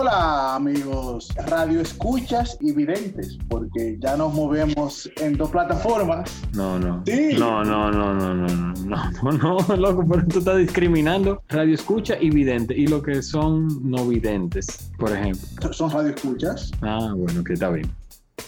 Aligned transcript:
Hola 0.00 0.54
amigos 0.54 1.28
radio 1.48 1.80
escuchas 1.80 2.56
y 2.60 2.70
videntes, 2.70 3.36
porque 3.48 3.96
ya 3.98 4.16
nos 4.16 4.32
movemos 4.32 5.10
en 5.16 5.36
dos 5.36 5.50
plataformas. 5.50 6.40
No, 6.52 6.78
no. 6.78 7.02
Sí. 7.04 7.34
No, 7.36 7.64
no, 7.64 7.90
no, 7.90 8.14
no, 8.14 8.32
no, 8.32 8.46
no, 8.84 9.32
no, 9.32 9.58
no, 9.58 9.76
loco, 9.76 10.06
pero 10.08 10.24
tú 10.28 10.38
estás 10.38 10.58
discriminando 10.58 11.42
radio 11.48 11.74
escucha 11.74 12.14
y 12.20 12.30
vidente 12.30 12.76
y 12.78 12.86
lo 12.86 13.02
que 13.02 13.22
son 13.22 13.66
no 13.90 14.06
videntes, 14.06 14.88
por 15.00 15.10
ejemplo. 15.10 15.72
Son 15.72 15.90
radio 15.90 16.14
escuchas. 16.14 16.70
Ah, 16.80 17.12
bueno, 17.16 17.42
que 17.42 17.54
está 17.54 17.68
bien. 17.70 17.90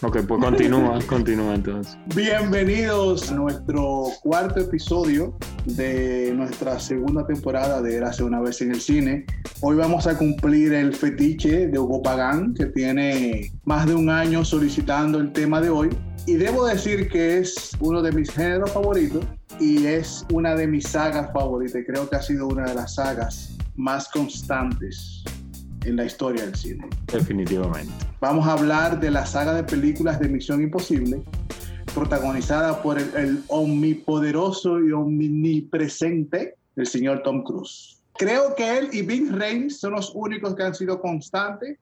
Ok, 0.03 0.21
pues 0.27 0.41
continúa, 0.43 0.99
continúa 1.07 1.55
entonces. 1.55 1.98
Bienvenidos 2.15 3.31
a 3.31 3.35
nuestro 3.35 4.07
cuarto 4.23 4.61
episodio 4.61 5.37
de 5.67 6.33
nuestra 6.35 6.81
segunda 6.81 7.27
temporada 7.27 7.83
de 7.83 7.97
Érase 7.97 8.25
una 8.25 8.41
vez 8.41 8.62
en 8.62 8.71
el 8.71 8.81
cine. 8.81 9.27
Hoy 9.61 9.77
vamos 9.77 10.07
a 10.07 10.17
cumplir 10.17 10.73
el 10.73 10.95
fetiche 10.95 11.67
de 11.67 11.79
Hugo 11.79 12.03
Pagán, 12.03 12.55
que 12.55 12.67
tiene 12.67 13.53
más 13.65 13.87
de 13.87 13.95
un 13.95 14.09
año 14.09 14.43
solicitando 14.43 15.19
el 15.19 15.33
tema 15.33 15.61
de 15.61 15.69
hoy. 15.69 15.91
Y 16.27 16.34
debo 16.34 16.64
decir 16.64 17.11
que 17.11 17.39
es 17.39 17.73
uno 17.81 18.01
de 18.01 18.12
mis 18.12 18.31
géneros 18.31 18.70
favoritos 18.70 19.23
y 19.59 19.84
es 19.84 20.25
una 20.33 20.55
de 20.55 20.67
mis 20.67 20.89
sagas 20.89 21.31
favoritas. 21.34 21.83
Creo 21.86 22.09
que 22.09 22.17
ha 22.17 22.23
sido 22.23 22.47
una 22.47 22.64
de 22.64 22.75
las 22.75 22.95
sagas 22.95 23.55
más 23.77 24.09
constantes 24.09 25.25
en 25.84 25.97
la 25.97 26.05
historia 26.05 26.45
del 26.45 26.55
cine. 26.55 26.89
Definitivamente. 27.12 27.92
Vamos 28.20 28.47
a 28.47 28.53
hablar 28.53 29.00
de 29.00 29.11
la 29.11 29.27
saga 29.27 29.55
de 29.55 29.64
películas 29.64 30.20
de 30.20 30.28
Misión 30.28 30.62
Imposible, 30.62 31.23
protagonizada 31.95 32.83
por 32.83 32.98
el, 32.98 33.11
el 33.17 33.42
omnipoderoso 33.48 34.81
y 34.81 34.92
omnipresente, 34.92 36.56
el 36.77 36.86
señor 36.86 37.23
Tom 37.23 37.42
Cruise. 37.42 38.01
Creo 38.19 38.55
que 38.55 38.78
él 38.78 38.91
y 38.92 39.03
Vin 39.03 39.33
Rames 39.33 39.81
son 39.81 39.92
los 39.92 40.12
únicos 40.14 40.55
que 40.55 40.62
han 40.62 40.75
sido 40.75 41.01
constantes 41.01 41.78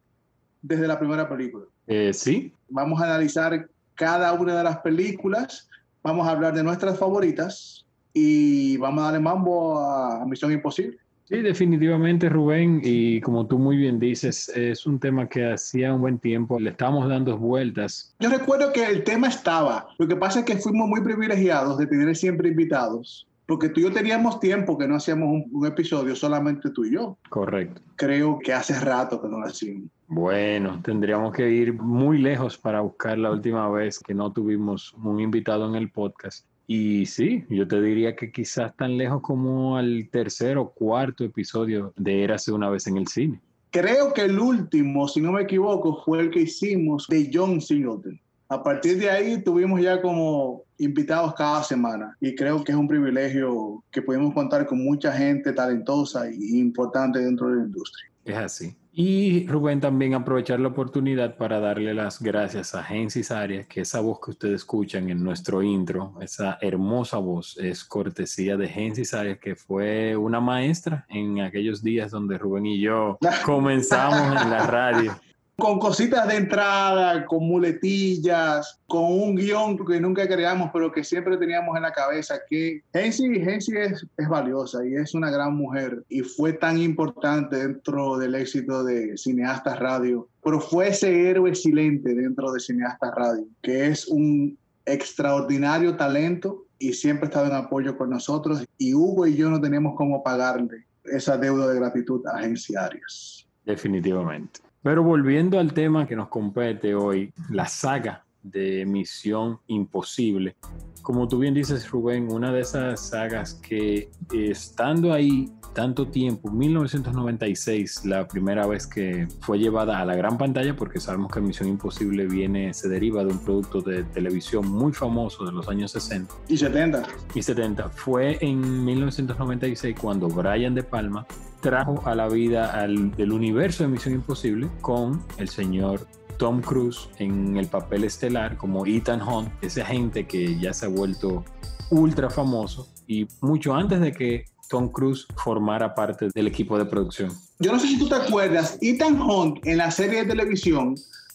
desde 0.63 0.87
la 0.87 0.99
primera 0.99 1.29
película. 1.29 1.65
Eh, 1.87 2.13
sí, 2.13 2.53
Vamos 2.69 3.01
a 3.01 3.05
analizar 3.05 3.69
cada 3.95 4.33
una 4.35 4.57
de 4.57 4.63
las 4.63 4.79
películas, 4.79 5.69
vamos 6.03 6.29
a 6.29 6.31
hablar 6.31 6.55
de 6.55 6.63
nuestras 6.63 6.99
favoritas 6.99 7.87
y 8.13 8.77
vamos 8.77 9.01
a 9.01 9.05
darle 9.07 9.21
mambo 9.21 9.81
a 9.81 10.25
Misión 10.27 10.53
Imposible. 10.53 10.99
Sí, 11.29 11.43
definitivamente 11.43 12.29
Rubén, 12.29 12.81
y 12.83 13.21
como 13.21 13.47
tú 13.47 13.59
muy 13.59 13.77
bien 13.77 13.99
dices, 13.99 14.49
es 14.51 14.87
un 14.87 14.99
tema 14.99 15.29
que 15.29 15.53
hacía 15.53 15.95
un 15.95 16.01
buen 16.01 16.19
tiempo, 16.19 16.59
le 16.59 16.71
estábamos 16.71 17.09
dando 17.09 17.37
vueltas. 17.37 18.15
Yo 18.19 18.31
recuerdo 18.31 18.73
que 18.73 18.85
el 18.85 19.05
tema 19.05 19.29
estaba, 19.29 19.89
lo 19.99 20.09
que 20.09 20.17
pasa 20.17 20.41
es 20.41 20.45
que 20.45 20.57
fuimos 20.57 20.89
muy 20.89 21.03
privilegiados 21.03 21.79
de 21.79 21.87
tener 21.87 22.17
siempre 22.17 22.49
invitados, 22.49 23.27
porque 23.47 23.69
tú 23.69 23.81
y 23.81 23.85
yo 23.85 23.93
teníamos 23.93 24.41
tiempo 24.41 24.77
que 24.77 24.89
no 24.89 24.97
hacíamos 24.97 25.29
un, 25.29 25.47
un 25.53 25.67
episodio 25.67 26.15
solamente 26.15 26.71
tú 26.71 26.85
y 26.85 26.93
yo. 26.93 27.17
Correcto. 27.29 27.81
Creo 27.97 28.39
que 28.39 28.53
hace 28.53 28.79
rato 28.79 29.21
que 29.21 29.29
no 29.29 29.39
lo 29.39 29.47
hacíamos. 29.47 29.89
Bueno, 30.11 30.81
tendríamos 30.83 31.35
que 31.35 31.51
ir 31.51 31.75
muy 31.75 32.17
lejos 32.17 32.57
para 32.57 32.81
buscar 32.81 33.19
la 33.19 33.31
última 33.31 33.69
vez 33.69 33.99
que 33.99 34.15
no 34.15 34.33
tuvimos 34.33 34.95
un 35.05 35.21
invitado 35.21 35.69
en 35.69 35.75
el 35.75 35.91
podcast. 35.91 36.47
Y 36.71 37.07
sí, 37.07 37.47
yo 37.49 37.67
te 37.67 37.81
diría 37.81 38.15
que 38.15 38.31
quizás 38.31 38.77
tan 38.77 38.99
lejos 38.99 39.23
como 39.23 39.79
al 39.79 40.11
tercer 40.13 40.59
o 40.59 40.69
cuarto 40.69 41.25
episodio 41.25 41.95
de 41.97 42.23
Érase 42.23 42.53
una 42.53 42.69
vez 42.69 42.87
en 42.87 42.99
el 42.99 43.09
cine. 43.09 43.41
Creo 43.71 44.13
que 44.13 44.27
el 44.27 44.39
último, 44.39 45.09
si 45.09 45.23
no 45.23 45.33
me 45.33 45.43
equivoco, 45.43 46.03
fue 46.05 46.21
el 46.21 46.31
que 46.31 46.43
hicimos 46.43 47.07
de 47.09 47.31
John 47.33 47.63
Singleton. 47.63 48.21
A 48.51 48.63
partir 48.63 48.99
de 48.99 49.09
ahí 49.09 49.43
tuvimos 49.43 49.81
ya 49.81 50.03
como 50.03 50.65
invitados 50.77 51.35
cada 51.35 51.63
semana 51.63 52.15
y 52.21 52.35
creo 52.35 52.63
que 52.63 52.73
es 52.73 52.79
un 52.79 52.87
privilegio 52.87 53.83
que 53.91 54.03
podemos 54.03 54.35
contar 54.35 54.67
con 54.67 54.85
mucha 54.85 55.11
gente 55.11 55.55
talentosa 55.55 56.31
y 56.31 56.59
importante 56.59 57.19
dentro 57.19 57.49
de 57.49 57.57
la 57.57 57.63
industria. 57.63 58.08
Es 58.29 58.37
así. 58.37 58.77
Y 58.93 59.47
Rubén 59.47 59.81
también 59.81 60.15
aprovechar 60.15 60.59
la 60.59 60.69
oportunidad 60.69 61.37
para 61.37 61.61
darle 61.61 61.95
las 61.95 62.21
gracias 62.21 62.75
a 62.75 62.83
Gensis 62.83 63.31
Arias, 63.31 63.67
que 63.67 63.83
esa 63.83 64.01
voz 64.01 64.19
que 64.21 64.33
ustedes 64.33 64.57
escuchan 64.57 65.09
en 65.09 65.23
nuestro 65.23 65.63
intro, 65.63 66.15
esa 66.21 66.59
hermosa 66.61 67.19
voz, 67.19 67.57
es 67.59 67.85
cortesía 67.85 68.57
de 68.57 68.69
Gensis 68.69 69.15
Arias, 69.15 69.39
que 69.39 69.55
fue 69.55 70.17
una 70.17 70.41
maestra 70.41 71.07
en 71.09 71.41
aquellos 71.41 71.83
días 71.83 72.11
donde 72.11 72.39
Rubén 72.39 72.67
y 72.67 72.81
yo 72.81 73.19
comenzamos 73.47 74.43
en 74.43 74.51
la 74.51 74.67
radio. 74.67 75.17
Con 75.59 75.81
cositas 75.81 76.29
de 76.29 76.37
entrada, 76.37 77.27
con 77.27 77.49
muletillas, 77.49 78.81
con 78.87 79.05
un 79.07 79.35
guion 79.35 79.77
que 79.85 80.01
nunca 80.01 80.27
creamos, 80.29 80.71
pero 80.73 80.93
que 80.93 81.03
siempre 81.03 81.37
teníamos 81.37 81.77
en 81.77 81.83
la 81.83 81.91
cabeza, 81.91 82.37
que 82.49 82.81
Hensi, 82.93 83.27
es, 83.35 84.07
es 84.17 84.29
valiosa 84.29 84.87
y 84.87 84.95
es 84.95 85.15
una 85.15 85.31
gran 85.31 85.57
mujer 85.57 86.05
y 86.09 86.21
fue 86.21 86.53
tan 86.53 86.79
importante 86.79 87.57
dentro 87.57 88.17
del 88.19 88.37
éxito 88.37 88.85
de 88.85 89.19
Cineastas 89.19 89.81
Radio, 89.81 90.29
pero 90.45 90.61
fue 90.61 90.89
ese 90.89 91.29
héroe 91.29 91.53
silente 91.57 92.15
dentro 92.15 92.53
de 92.53 92.61
Cineastas 92.61 93.13
Radio, 93.17 93.45
que 93.61 93.89
es 93.89 94.07
un 94.07 94.57
extraordinario 94.87 95.97
talento 95.97 96.67
y 96.79 96.93
siempre 96.93 97.27
ha 97.27 97.31
estado 97.31 97.47
en 97.47 97.57
apoyo 97.57 97.99
con 97.99 98.11
nosotros 98.11 98.65
y 98.79 98.95
Hugo 98.95 99.27
y 99.27 99.35
yo 99.35 99.51
no 99.51 99.61
tenemos 99.61 99.97
cómo 99.97 100.23
pagarle 100.23 100.87
esa 101.05 101.37
deuda 101.37 101.67
de 101.67 101.81
gratitud 101.81 102.25
a 102.29 102.45
Hensi 102.45 102.77
Arias. 102.77 103.45
Definitivamente. 103.65 104.68
Pero 104.83 105.03
volviendo 105.03 105.59
al 105.59 105.73
tema 105.73 106.07
que 106.07 106.17
nos 106.17 106.29
compete 106.29 106.95
hoy, 106.95 107.33
la 107.51 107.67
saga 107.67 108.25
de 108.43 108.87
Misión 108.87 109.59
Imposible. 109.67 110.57
Como 111.03 111.27
tú 111.29 111.39
bien 111.39 111.55
dices, 111.55 111.91
Rubén, 111.91 112.31
una 112.31 112.53
de 112.53 112.61
esas 112.61 113.09
sagas 113.09 113.55
que 113.55 114.11
estando 114.33 115.13
ahí 115.13 115.51
tanto 115.75 116.09
tiempo, 116.09 116.51
1996, 116.51 118.05
la 118.05 118.27
primera 118.27 118.67
vez 118.67 118.87
que 118.87 119.29
fue 119.41 119.59
llevada 119.59 120.01
a 120.01 120.05
la 120.05 120.17
gran 120.17 120.37
pantalla, 120.37 120.75
porque 120.75 121.01
sabemos 121.01 121.33
que 121.33 121.41
Misión 121.41 121.69
Imposible 121.69 122.27
viene, 122.27 122.75
se 122.75 122.89
deriva 122.89 123.25
de 123.25 123.33
un 123.33 123.39
producto 123.39 123.81
de 123.81 124.05
televisión 124.05 124.67
muy 124.69 124.93
famoso 124.93 125.45
de 125.45 125.53
los 125.53 125.69
años 125.69 125.93
60 125.93 126.35
Y 126.49 126.57
70. 126.57 127.03
y 127.35 127.43
70. 127.43 127.89
Fue 127.91 128.39
en 128.41 128.85
1996 128.85 129.97
cuando 130.01 130.29
Brian 130.29 130.75
De 130.75 130.83
Palma 130.83 131.27
trajo 131.61 132.03
a 132.07 132.15
la 132.15 132.29
vida 132.29 132.73
al, 132.73 133.15
del 133.17 133.33
universo 133.33 133.85
de 133.85 133.89
Misión 133.89 134.15
Imposible 134.15 134.69
con 134.81 135.23
el 135.39 135.49
señor 135.49 136.07
Tom 136.39 136.61
Cruise 136.61 137.09
en 137.19 137.57
el 137.57 137.67
papel 137.67 138.05
estelar 138.05 138.57
como 138.57 138.87
Ethan 138.87 139.21
Hunt, 139.21 139.51
ese 139.61 139.83
agente 139.83 140.27
que 140.27 140.59
ya 140.59 140.73
se 140.73 140.87
ha 140.87 140.89
vuelto 140.89 141.45
ultra 141.91 142.31
famoso 142.31 142.89
y 143.07 143.27
mucho 143.41 143.75
antes 143.75 144.01
de 144.01 144.13
que 144.13 144.45
Tom 144.69 144.89
Cruise 144.89 145.27
formara 145.37 145.95
parte 145.95 146.29
del 146.35 146.47
equipo 146.47 146.79
de 146.79 146.85
producción. 146.85 147.33
Yo 147.59 147.73
no 147.73 147.79
sé 147.79 147.89
si 147.89 147.99
tú 147.99 148.09
te 148.09 148.15
acuerdas, 148.15 148.79
Ethan 148.81 149.21
Hunt 149.21 149.67
en 149.67 149.79
la 149.79 149.91
serie 149.91 150.23
de 150.23 150.29
televisión 150.29 150.95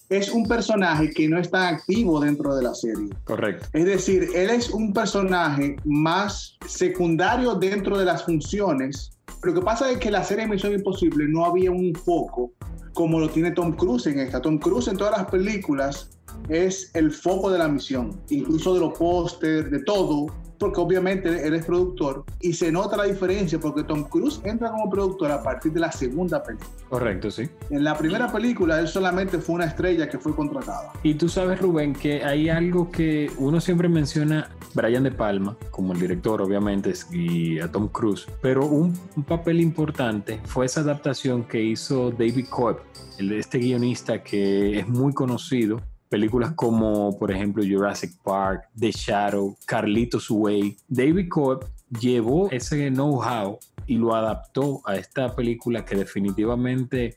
es 0.09 0.29
un 0.29 0.47
personaje 0.47 1.09
que 1.09 1.28
no 1.28 1.39
está 1.39 1.69
activo 1.69 2.19
dentro 2.19 2.56
de 2.56 2.63
la 2.63 2.75
serie. 2.75 3.09
Correcto. 3.23 3.67
Es 3.73 3.85
decir, 3.85 4.29
él 4.35 4.50
es 4.51 4.69
un 4.69 4.94
personaje 4.94 5.78
más 5.85 6.57
secundario 6.67 7.56
dentro 7.56 7.97
de 7.97 8.06
las 8.06 8.23
funciones. 8.23 9.12
Lo 9.44 9.54
que 9.54 9.62
pasa 9.62 9.92
es 9.92 9.98
que 9.98 10.09
la 10.09 10.24
serie 10.24 10.48
Misión 10.48 10.74
Imposible 10.74 11.28
no 11.28 11.46
había 11.46 11.70
un 11.70 11.94
foco 11.94 12.54
como 12.94 13.20
lo 13.20 13.30
tiene 13.30 13.52
Tom 13.52 13.74
Cruise 13.74 14.08
en 14.08 14.20
esta. 14.20 14.42
Tom 14.42 14.58
Cruise 14.58 14.88
en 14.88 14.98
todas 14.98 15.18
las 15.18 15.30
películas 15.30 16.12
es 16.50 16.91
el 16.94 17.12
foco 17.12 17.51
de 17.51 17.59
la 17.59 17.68
misión, 17.68 18.21
incluso 18.30 18.74
de 18.74 18.80
los 18.80 18.97
pósters, 18.97 19.71
de 19.71 19.80
todo, 19.83 20.27
porque 20.63 20.80
obviamente 20.80 21.45
él 21.45 21.56
es 21.56 21.65
productor 21.65 22.24
y 22.39 22.53
se 22.53 22.71
nota 22.71 22.95
la 22.95 23.03
diferencia 23.03 23.59
porque 23.59 23.83
Tom 23.83 24.06
Cruise 24.06 24.39
entra 24.45 24.71
como 24.71 24.89
productor 24.89 25.30
a 25.31 25.44
partir 25.44 25.74
de 25.74 25.81
la 25.81 25.91
segunda 25.91 26.41
película. 26.41 26.69
Correcto, 26.88 27.31
sí. 27.31 27.50
En 27.69 27.83
la 27.83 27.97
primera 27.97 28.31
película 28.31 28.80
él 28.80 28.88
solamente 28.88 29.39
fue 29.39 29.56
una 29.56 29.65
estrella 29.65 30.07
que 30.07 30.18
fue 30.18 30.33
contratada. 30.33 30.94
Y 31.03 31.15
tú 31.15 31.27
sabes, 31.27 31.59
Rubén, 31.59 31.91
que 31.91 32.24
hay 32.24 32.47
algo 32.47 32.89
que 32.89 33.29
uno 33.39 33.59
siempre 33.59 33.89
menciona, 33.89 34.50
Brian 34.74 35.03
De 35.03 35.12
Palma, 35.12 35.57
como 35.69 35.91
el 35.91 36.00
director, 36.00 36.41
obviamente, 36.41 36.94
y 37.12 37.59
a 37.59 37.69
Tom 37.69 37.89
Cruise, 37.89 38.25
pero 38.41 38.65
un, 38.65 38.97
un 39.18 39.24
papel 39.24 39.59
importante 39.59 40.39
fue 40.45 40.65
esa 40.65 40.79
adaptación 40.79 41.44
que 41.44 41.62
hizo 41.62 42.12
David 42.12 42.47
Cobb, 42.50 42.77
este 43.19 43.57
guionista 43.57 44.24
que 44.24 44.79
es 44.79 44.88
muy 44.88 45.13
conocido. 45.13 45.81
Películas 46.13 46.54
como, 46.56 47.18
por 47.18 47.31
ejemplo, 47.31 47.63
Jurassic 47.68 48.15
Park, 48.21 48.69
The 48.77 48.92
Shadow, 48.92 49.57
Carlitos 49.65 50.30
Way. 50.30 50.77
David 50.88 51.27
Cobb 51.27 51.65
llevó 52.00 52.51
ese 52.51 52.92
know-how 52.92 53.57
y 53.88 53.98
lo 53.98 54.13
adaptó 54.13 54.83
a 54.86 54.95
esta 54.95 55.36
película 55.36 55.83
que 55.83 55.95
definitivamente 55.95 57.15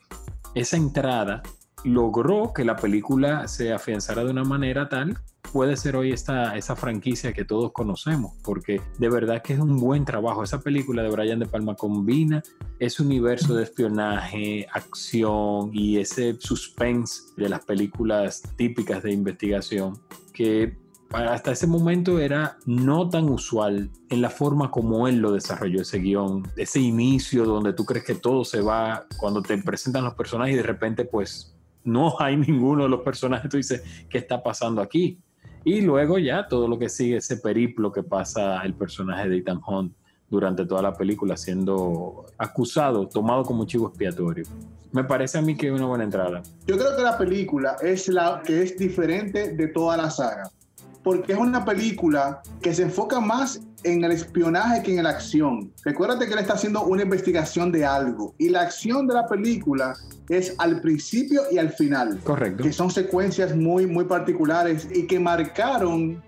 esa 0.55 0.79
entrada 0.79 1.43
logró 1.85 2.53
que 2.55 2.65
la 2.65 2.77
película 2.77 3.49
se 3.49 3.73
afianzara 3.73 4.25
de 4.25 4.31
una 4.31 4.45
manera 4.45 4.89
tal 4.89 5.19
puede 5.53 5.77
ser 5.77 5.97
hoy 5.97 6.13
esta, 6.13 6.57
esa 6.57 6.77
franquicia 6.77 7.33
que 7.33 7.45
todos 7.45 7.73
conocemos, 7.73 8.33
porque 8.43 8.81
de 8.99 9.09
verdad 9.09 9.43
que 9.43 9.55
es 9.55 9.59
un 9.59 9.79
buen 9.79 10.05
trabajo. 10.05 10.43
Esa 10.43 10.61
película 10.61 11.03
de 11.03 11.11
Brian 11.11 11.39
De 11.39 11.47
Palma 11.47 11.75
combina 11.75 12.43
ese 12.79 13.03
universo 13.03 13.55
de 13.55 13.63
espionaje, 13.63 14.67
acción 14.73 15.71
y 15.73 15.99
ese 15.99 16.37
suspense 16.39 17.23
de 17.37 17.49
las 17.49 17.65
películas 17.65 18.43
típicas 18.57 19.03
de 19.03 19.13
investigación 19.13 19.99
que 20.33 20.77
hasta 21.11 21.53
ese 21.53 21.67
momento 21.67 22.19
era 22.19 22.59
no 22.67 23.09
tan 23.09 23.29
usual 23.29 23.91
en 24.11 24.21
la 24.21 24.29
forma 24.29 24.71
como 24.71 25.07
él 25.09 25.19
lo 25.19 25.33
desarrolló 25.33 25.83
ese 25.83 26.01
guion, 26.01 26.43
ese 26.57 26.81
inicio 26.81 27.45
donde 27.45 27.73
tú 27.73 27.85
crees 27.85 28.05
que 28.05 28.17
todo 28.17 28.45
se 28.45 28.61
va, 28.61 29.07
cuando 29.17 29.41
te 29.41 29.57
presentan 29.59 30.05
los 30.05 30.15
personajes 30.15 30.55
y 30.55 30.57
de 30.57 30.65
repente 30.65 31.05
pues 31.05 31.56
no 31.87 32.15
hay 32.19 32.37
ninguno 32.37 32.85
de 32.85 32.89
los 32.89 33.01
personajes, 33.01 33.51
tú 33.51 33.57
dices, 33.57 33.83
¿qué 34.09 34.19
está 34.19 34.43
pasando 34.43 34.83
aquí? 34.83 35.19
Y 35.65 35.81
luego 35.81 36.19
ya 36.19 36.47
todo 36.47 36.69
lo 36.69 36.79
que 36.79 36.89
sigue, 36.89 37.17
ese 37.17 37.39
periplo 37.39 37.91
que 37.91 38.03
pasa 38.03 38.61
el 38.63 38.75
personaje 38.75 39.29
de 39.29 39.39
Ethan 39.39 39.61
Hunt 39.67 39.93
durante 40.29 40.65
toda 40.65 40.83
la 40.83 40.93
película 40.93 41.37
siendo 41.37 42.27
acusado, 42.39 43.09
tomado 43.09 43.43
como 43.45 43.65
chivo 43.65 43.89
expiatorio. 43.89 44.45
Me 44.93 45.05
parece 45.05 45.39
a 45.39 45.43
mí 45.43 45.57
que 45.57 45.69
es 45.69 45.73
una 45.73 45.87
buena 45.87 46.05
entrada. 46.05 46.43
Yo 46.67 46.77
creo 46.79 46.97
que 46.97 47.03
la 47.03 47.19
película 47.19 47.77
es 47.83 48.09
la 48.09 48.43
que 48.45 48.63
es 48.63 48.79
diferente 48.79 49.55
de 49.55 49.69
toda 49.69 49.97
la 49.97 50.11
saga, 50.11 50.51
porque 51.07 51.35
es 51.35 51.39
una 51.39 51.65
película 51.65 52.43
que 52.61 52.75
se 52.75 52.83
enfoca 52.83 53.21
más 53.21 53.61
en 53.85 54.03
el 54.03 54.11
espionaje 54.11 54.83
que 54.83 54.97
en 54.97 55.05
la 55.05 55.11
acción. 55.11 55.73
Recuérdate 55.85 56.27
que 56.27 56.33
él 56.33 56.41
está 56.41 56.55
haciendo 56.55 56.83
una 56.83 57.03
investigación 57.03 57.71
de 57.71 57.87
algo 57.87 58.35
y 58.39 58.49
la 58.49 58.63
acción 58.63 59.07
de 59.07 59.15
la 59.15 59.25
película 59.25 59.95
es 60.29 60.57
al 60.59 60.81
principio 60.81 61.43
y 61.53 61.59
al 61.59 61.71
final. 61.71 62.19
Correcto. 62.25 62.65
Que 62.65 62.73
son 62.73 62.91
secuencias 62.91 63.55
muy, 63.55 63.87
muy 63.87 64.07
particulares 64.07 64.89
y 64.93 65.07
que 65.07 65.21
marcaron 65.21 66.21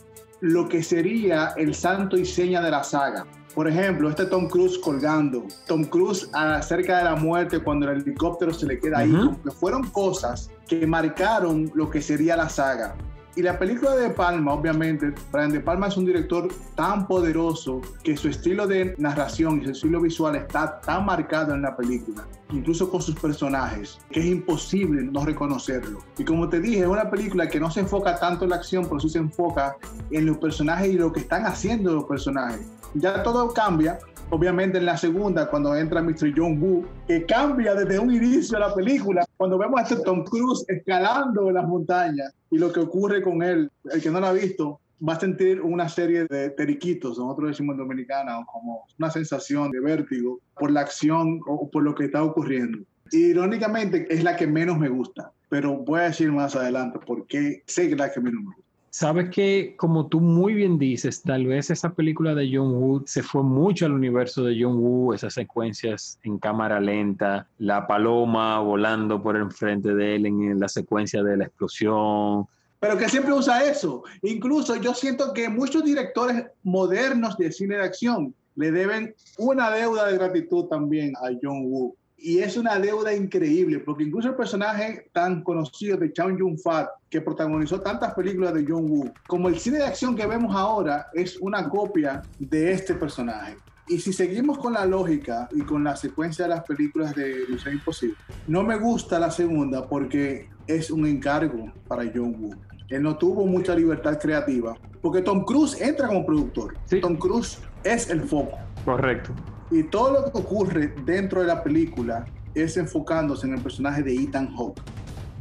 lo 0.43 0.69
que 0.69 0.81
sería 0.85 1.55
el 1.57 1.75
santo 1.75 2.17
y 2.17 2.25
seña 2.25 2.63
de 2.63 2.71
la 2.71 2.85
saga. 2.85 3.27
Por 3.57 3.67
ejemplo, 3.67 4.09
este 4.09 4.27
Tom 4.27 4.49
Cruise 4.49 4.79
colgando, 4.79 5.45
Tom 5.67 5.87
Cruise 5.87 6.31
acerca 6.33 6.99
de 6.99 7.05
la 7.05 7.17
muerte 7.17 7.59
cuando 7.59 7.91
el 7.91 8.03
helicóptero 8.03 8.55
se 8.55 8.67
le 8.67 8.79
queda 8.79 8.99
ahí, 8.99 9.13
fueron 9.59 9.91
cosas 9.91 10.53
que 10.69 10.87
marcaron 10.87 11.69
lo 11.75 11.91
que 11.91 12.01
sería 12.01 12.37
la 12.37 12.49
saga. 12.49 12.95
Y 13.39 13.43
la 13.43 13.57
película 13.57 13.95
de 13.95 14.11
Palma, 14.11 14.53
obviamente, 14.53 15.15
Brian 15.31 15.53
De 15.53 15.61
Palma 15.61 15.87
es 15.87 15.97
un 15.97 16.05
director 16.05 16.49
tan 16.75 17.07
poderoso 17.07 17.81
que 18.03 18.17
su 18.17 18.27
estilo 18.29 18.67
de 18.67 18.97
narración 18.99 19.61
y 19.61 19.67
su 19.67 19.71
estilo 19.71 20.01
visual 20.01 20.35
está 20.35 20.81
tan 20.81 21.07
marcado 21.07 21.55
en 21.55 21.63
la 21.63 21.77
película, 21.77 22.27
incluso 22.51 22.91
con 22.91 23.01
sus 23.01 23.15
personajes, 23.15 24.01
que 24.11 24.19
es 24.19 24.27
imposible 24.27 25.05
no 25.05 25.25
reconocerlo. 25.25 26.01
Y 26.19 26.25
como 26.25 26.49
te 26.49 26.59
dije, 26.59 26.81
es 26.81 26.89
una 26.89 27.09
película 27.09 27.49
que 27.49 27.61
no 27.61 27.71
se 27.71 27.79
enfoca 27.79 28.19
tanto 28.19 28.43
en 28.43 28.51
la 28.51 28.57
acción, 28.57 28.87
pero 28.89 28.99
sí 28.99 29.09
se 29.09 29.19
enfoca 29.19 29.77
en 30.11 30.27
los 30.27 30.39
personajes 30.39 30.89
y 30.89 30.95
lo 30.95 31.13
que 31.13 31.21
están 31.21 31.47
haciendo 31.47 31.95
los 31.95 32.07
personajes. 32.07 32.67
Ya 32.95 33.23
todo 33.23 33.55
cambia 33.55 34.01
obviamente 34.31 34.79
en 34.79 34.87
la 34.87 34.97
segunda, 34.97 35.49
cuando 35.49 35.75
entra 35.75 36.03
Mr. 36.03 36.33
John 36.37 36.61
Woo, 36.61 36.85
que 37.07 37.25
cambia 37.25 37.75
desde 37.75 37.99
un 37.99 38.13
inicio 38.13 38.59
de 38.59 38.67
la 38.67 38.75
película, 38.75 39.25
cuando 39.39 39.57
vemos 39.57 39.79
a 39.79 39.85
este 39.85 39.97
Tom 40.03 40.25
Cruise 40.25 40.65
escalando 40.69 41.51
las 41.51 41.67
montañas 41.67 42.35
y 42.51 42.59
lo 42.59 42.73
que 42.73 42.81
ocurre 42.81 43.23
con 43.23 43.43
él, 43.43 43.71
el 43.85 44.03
que 44.03 44.11
no 44.11 44.21
lo 44.21 44.27
ha 44.27 44.33
visto, 44.33 44.81
va 45.07 45.13
a 45.13 45.21
sentir 45.21 45.61
una 45.61 45.89
serie 45.89 46.25
de 46.25 46.51
periquitos, 46.51 47.19
nosotros 47.19 47.51
decimos 47.51 47.75
en 47.75 47.79
dominicana, 47.79 48.45
como 48.53 48.85
una 48.99 49.11
sensación 49.11 49.71
de 49.71 49.79
vértigo 49.79 50.41
por 50.59 50.73
la 50.73 50.81
acción 50.81 51.41
o 51.47 51.71
por 51.71 51.85
lo 51.85 51.95
que 51.95 52.07
está 52.07 52.25
ocurriendo. 52.25 52.79
Irónicamente 53.13 54.07
es 54.11 54.25
la 54.25 54.37
que 54.37 54.49
menos 54.49 54.77
me 54.77 54.89
gusta, 54.89 55.31
pero 55.49 55.77
voy 55.77 56.01
a 56.01 56.05
decir 56.05 56.33
más 56.33 56.57
adelante 56.57 56.99
por 56.99 57.25
qué 57.29 57.63
sé 57.67 57.87
que 57.87 57.93
es 57.93 57.99
la 57.99 58.11
que 58.11 58.21
menos 58.21 58.43
me 58.43 58.55
gusta. 58.57 58.68
Sabes 58.99 59.31
que, 59.31 59.77
como 59.77 60.09
tú 60.09 60.21
muy 60.21 60.55
bien 60.55 60.77
dices, 60.77 61.23
tal 61.23 61.47
vez 61.47 61.71
esa 61.71 61.91
película 61.91 62.35
de 62.35 62.51
John 62.53 62.75
Woo 62.75 63.05
se 63.07 63.23
fue 63.23 63.45
mucho 63.45 63.87
al 63.87 63.93
universo 63.93 64.43
de 64.43 64.61
John 64.61 64.77
Woo, 64.77 65.15
esas 65.15 65.35
secuencias 65.35 66.19
en 66.25 66.37
cámara 66.41 66.81
lenta, 66.81 67.47
la 67.59 67.87
paloma 67.87 68.59
volando 68.59 69.23
por 69.23 69.37
enfrente 69.37 69.95
de 69.95 70.17
él 70.17 70.27
en 70.27 70.59
la 70.59 70.67
secuencia 70.67 71.23
de 71.23 71.37
la 71.37 71.45
explosión, 71.45 72.49
pero 72.81 72.99
que 72.99 73.09
siempre 73.09 73.33
usa 73.33 73.63
eso. 73.63 74.03
Incluso 74.23 74.75
yo 74.75 74.93
siento 74.95 75.33
que 75.33 75.49
muchos 75.49 75.85
directores 75.85 76.47
modernos 76.65 77.37
de 77.37 77.53
cine 77.53 77.77
de 77.77 77.85
acción 77.85 78.35
le 78.57 78.73
deben 78.73 79.15
una 79.39 79.71
deuda 79.71 80.09
de 80.09 80.19
gratitud 80.19 80.65
también 80.65 81.13
a 81.19 81.29
John 81.41 81.67
Woo. 81.67 81.95
Y 82.21 82.41
es 82.41 82.57
una 82.57 82.79
deuda 82.81 83.15
increíble, 83.15 83.79
porque 83.79 84.03
incluso 84.03 84.29
el 84.29 84.35
personaje 84.35 85.09
tan 85.13 85.43
conocido 85.45 85.97
de 85.97 86.13
Chow 86.13 86.37
Yun-fat, 86.37 86.89
que 87.09 87.21
protagonizó 87.21 87.81
tantas 87.81 88.13
películas 88.15 88.55
de 88.55 88.65
John 88.69 88.91
Woo, 88.91 89.13
como 89.29 89.49
el 89.49 89.59
cine 89.59 89.79
de 89.79 89.85
acción 89.85 90.17
que 90.17 90.27
vemos 90.27 90.55
ahora, 90.55 91.07
es 91.15 91.37
una 91.39 91.69
copia 91.69 92.23
de 92.41 92.73
este 92.73 92.95
personaje. 92.95 93.57
Y 93.87 94.01
si 94.01 94.13
seguimos 94.13 94.59
con 94.59 94.73
la 94.73 94.85
lógica 94.85 95.49
y 95.53 95.63
con 95.63 95.85
la 95.85 95.95
secuencia 95.95 96.45
de 96.45 96.51
las 96.51 96.65
películas 96.65 97.15
de 97.15 97.45
Misión 97.49 97.75
Imposible, 97.75 98.17
no 98.49 98.65
me 98.65 98.77
gusta 98.77 99.21
la 99.21 99.31
segunda 99.31 99.89
porque 99.89 100.49
es 100.67 100.91
un 100.91 101.07
encargo 101.07 101.73
para 101.87 102.03
John 102.13 102.35
Woo. 102.39 102.55
Él 102.89 103.03
no 103.03 103.17
tuvo 103.17 103.47
mucha 103.47 103.77
libertad 103.77 104.19
creativa, 104.19 104.77
porque 105.01 105.23
Tom 105.23 105.45
Cruise 105.45 105.81
entra 105.81 106.09
como 106.09 106.27
productor. 106.27 106.75
Tom 107.01 107.17
Cruise 107.17 107.61
es 107.85 108.11
el 108.11 108.23
foco. 108.23 108.59
Correcto. 108.85 109.33
Y 109.71 109.83
todo 109.85 110.13
lo 110.13 110.25
que 110.25 110.39
ocurre 110.39 110.95
dentro 111.05 111.43
de 111.43 111.47
la 111.47 111.63
película 111.63 112.25
es 112.55 112.77
enfocándose 112.77 113.47
en 113.47 113.55
el 113.55 113.61
personaje 113.61 114.03
de 114.03 114.15
Ethan 114.15 114.55
Hawke, 114.57 114.81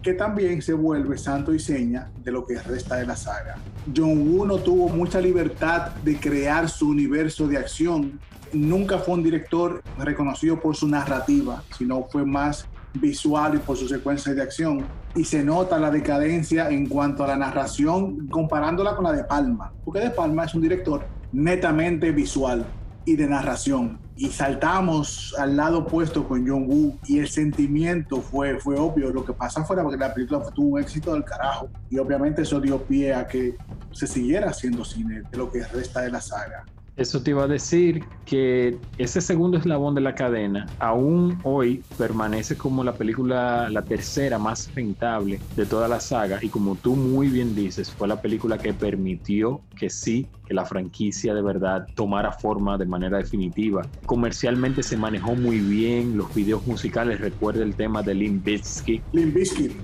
que 0.01 0.13
también 0.13 0.61
se 0.61 0.73
vuelve 0.73 1.17
santo 1.17 1.53
y 1.53 1.59
seña 1.59 2.11
de 2.23 2.31
lo 2.31 2.45
que 2.45 2.59
resta 2.59 2.95
de 2.95 3.05
la 3.05 3.15
saga. 3.15 3.55
John 3.95 4.29
Woo 4.29 4.45
no 4.45 4.57
tuvo 4.57 4.89
mucha 4.89 5.21
libertad 5.21 5.91
de 6.03 6.17
crear 6.17 6.69
su 6.69 6.89
universo 6.89 7.47
de 7.47 7.57
acción. 7.57 8.19
Nunca 8.51 8.97
fue 8.97 9.15
un 9.15 9.23
director 9.23 9.81
reconocido 9.97 10.59
por 10.59 10.75
su 10.75 10.87
narrativa, 10.87 11.63
sino 11.77 12.03
fue 12.03 12.25
más 12.25 12.67
visual 12.93 13.55
y 13.55 13.57
por 13.59 13.77
sus 13.77 13.89
secuencias 13.89 14.35
de 14.35 14.41
acción. 14.41 14.85
Y 15.15 15.23
se 15.23 15.43
nota 15.43 15.79
la 15.79 15.89
decadencia 15.89 16.69
en 16.69 16.87
cuanto 16.87 17.23
a 17.23 17.27
la 17.27 17.37
narración 17.37 18.27
comparándola 18.27 18.95
con 18.95 19.05
la 19.05 19.13
de 19.13 19.23
Palma, 19.23 19.71
porque 19.85 20.01
de 20.01 20.09
Palma 20.09 20.43
es 20.43 20.53
un 20.53 20.61
director 20.61 21.05
netamente 21.31 22.11
visual 22.11 22.65
y 23.05 23.15
de 23.15 23.27
narración. 23.27 24.06
Y 24.17 24.29
saltamos 24.29 25.35
al 25.37 25.55
lado 25.55 25.79
opuesto 25.79 26.27
con 26.27 26.47
John 26.47 26.65
Woo 26.67 26.97
y 27.05 27.19
el 27.19 27.27
sentimiento 27.27 28.21
fue, 28.21 28.59
fue 28.59 28.75
obvio. 28.77 29.11
Lo 29.11 29.23
que 29.23 29.33
pasa 29.33 29.63
fuera 29.63 29.83
porque 29.83 29.97
la 29.97 30.13
película 30.13 30.41
tuvo 30.55 30.75
un 30.75 30.81
éxito 30.81 31.13
del 31.13 31.23
carajo 31.23 31.69
y 31.89 31.99
obviamente 31.99 32.41
eso 32.41 32.59
dio 32.59 32.81
pie 32.81 33.13
a 33.13 33.27
que 33.27 33.55
se 33.91 34.07
siguiera 34.07 34.49
haciendo 34.49 34.83
cine 34.83 35.21
de 35.29 35.37
lo 35.37 35.51
que 35.51 35.63
resta 35.65 36.01
de 36.01 36.11
la 36.11 36.21
saga. 36.21 36.65
Eso 36.97 37.21
te 37.21 37.29
iba 37.29 37.43
a 37.43 37.47
decir 37.47 38.03
que 38.25 38.75
ese 38.97 39.21
segundo 39.21 39.59
eslabón 39.59 39.93
de 39.93 40.01
la 40.01 40.15
cadena 40.15 40.65
aún 40.79 41.39
hoy 41.43 41.83
permanece 41.95 42.57
como 42.57 42.83
la 42.83 42.95
película, 42.95 43.69
la 43.69 43.83
tercera 43.83 44.39
más 44.39 44.73
rentable 44.73 45.39
de 45.55 45.67
toda 45.67 45.87
la 45.87 45.99
saga 45.99 46.39
y 46.41 46.49
como 46.49 46.75
tú 46.75 46.95
muy 46.95 47.27
bien 47.27 47.53
dices, 47.53 47.91
fue 47.91 48.07
la 48.07 48.19
película 48.19 48.57
que 48.57 48.73
permitió 48.73 49.61
que 49.77 49.91
sí, 49.91 50.25
que 50.47 50.53
la 50.53 50.65
franquicia 50.65 51.33
de 51.33 51.41
verdad 51.41 51.87
tomara 51.95 52.31
forma 52.31 52.77
de 52.77 52.85
manera 52.85 53.17
definitiva. 53.17 53.85
Comercialmente 54.05 54.81
se 54.81 54.97
manejó 54.97 55.35
muy 55.35 55.59
bien, 55.59 56.17
los 56.17 56.33
videos 56.33 56.65
musicales, 56.65 57.19
recuerda 57.19 57.63
el 57.63 57.75
tema 57.75 58.01
de. 58.01 58.15
Limp 58.15 58.45
Bizkit. 58.45 59.03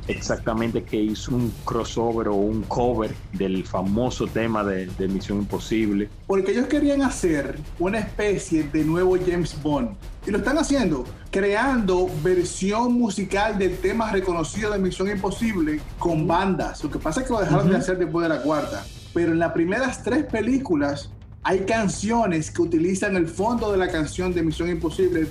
Exactamente, 0.07 0.83
que 0.83 0.97
hizo 1.01 1.35
un 1.35 1.53
crossover 1.65 2.29
o 2.29 2.35
un 2.35 2.63
cover 2.63 3.13
del 3.33 3.65
famoso 3.65 4.27
tema 4.27 4.63
de, 4.63 4.87
de 4.87 5.07
Misión 5.07 5.39
Imposible. 5.39 6.09
Porque 6.27 6.51
ellos 6.51 6.67
querían 6.67 7.01
hacer 7.01 7.59
una 7.79 7.99
especie 7.99 8.63
de 8.63 8.83
nuevo 8.83 9.17
James 9.17 9.61
Bond. 9.61 9.89
Y 10.25 10.31
lo 10.31 10.37
están 10.37 10.57
haciendo, 10.57 11.03
creando 11.31 12.07
versión 12.23 12.93
musical 12.93 13.57
del 13.57 13.77
tema 13.77 14.09
reconocido 14.11 14.71
de 14.71 14.79
Misión 14.79 15.09
Imposible 15.09 15.81
con 15.99 16.25
bandas. 16.25 16.81
Lo 16.83 16.89
que 16.89 16.99
pasa 16.99 17.21
es 17.21 17.27
que 17.27 17.33
lo 17.33 17.39
dejaron 17.41 17.69
de 17.69 17.75
hacer 17.75 17.97
después 17.97 18.23
de 18.23 18.29
la 18.29 18.41
cuarta. 18.41 18.85
Pero 19.13 19.31
en 19.31 19.39
las 19.39 19.51
primeras 19.53 20.03
tres 20.03 20.25
películas 20.25 21.11
hay 21.43 21.59
canciones 21.59 22.49
que 22.51 22.61
utilizan 22.61 23.15
el 23.15 23.27
fondo 23.27 23.71
de 23.71 23.77
la 23.77 23.89
canción 23.89 24.33
de 24.33 24.43
Misión 24.43 24.69
Imposible 24.69 25.27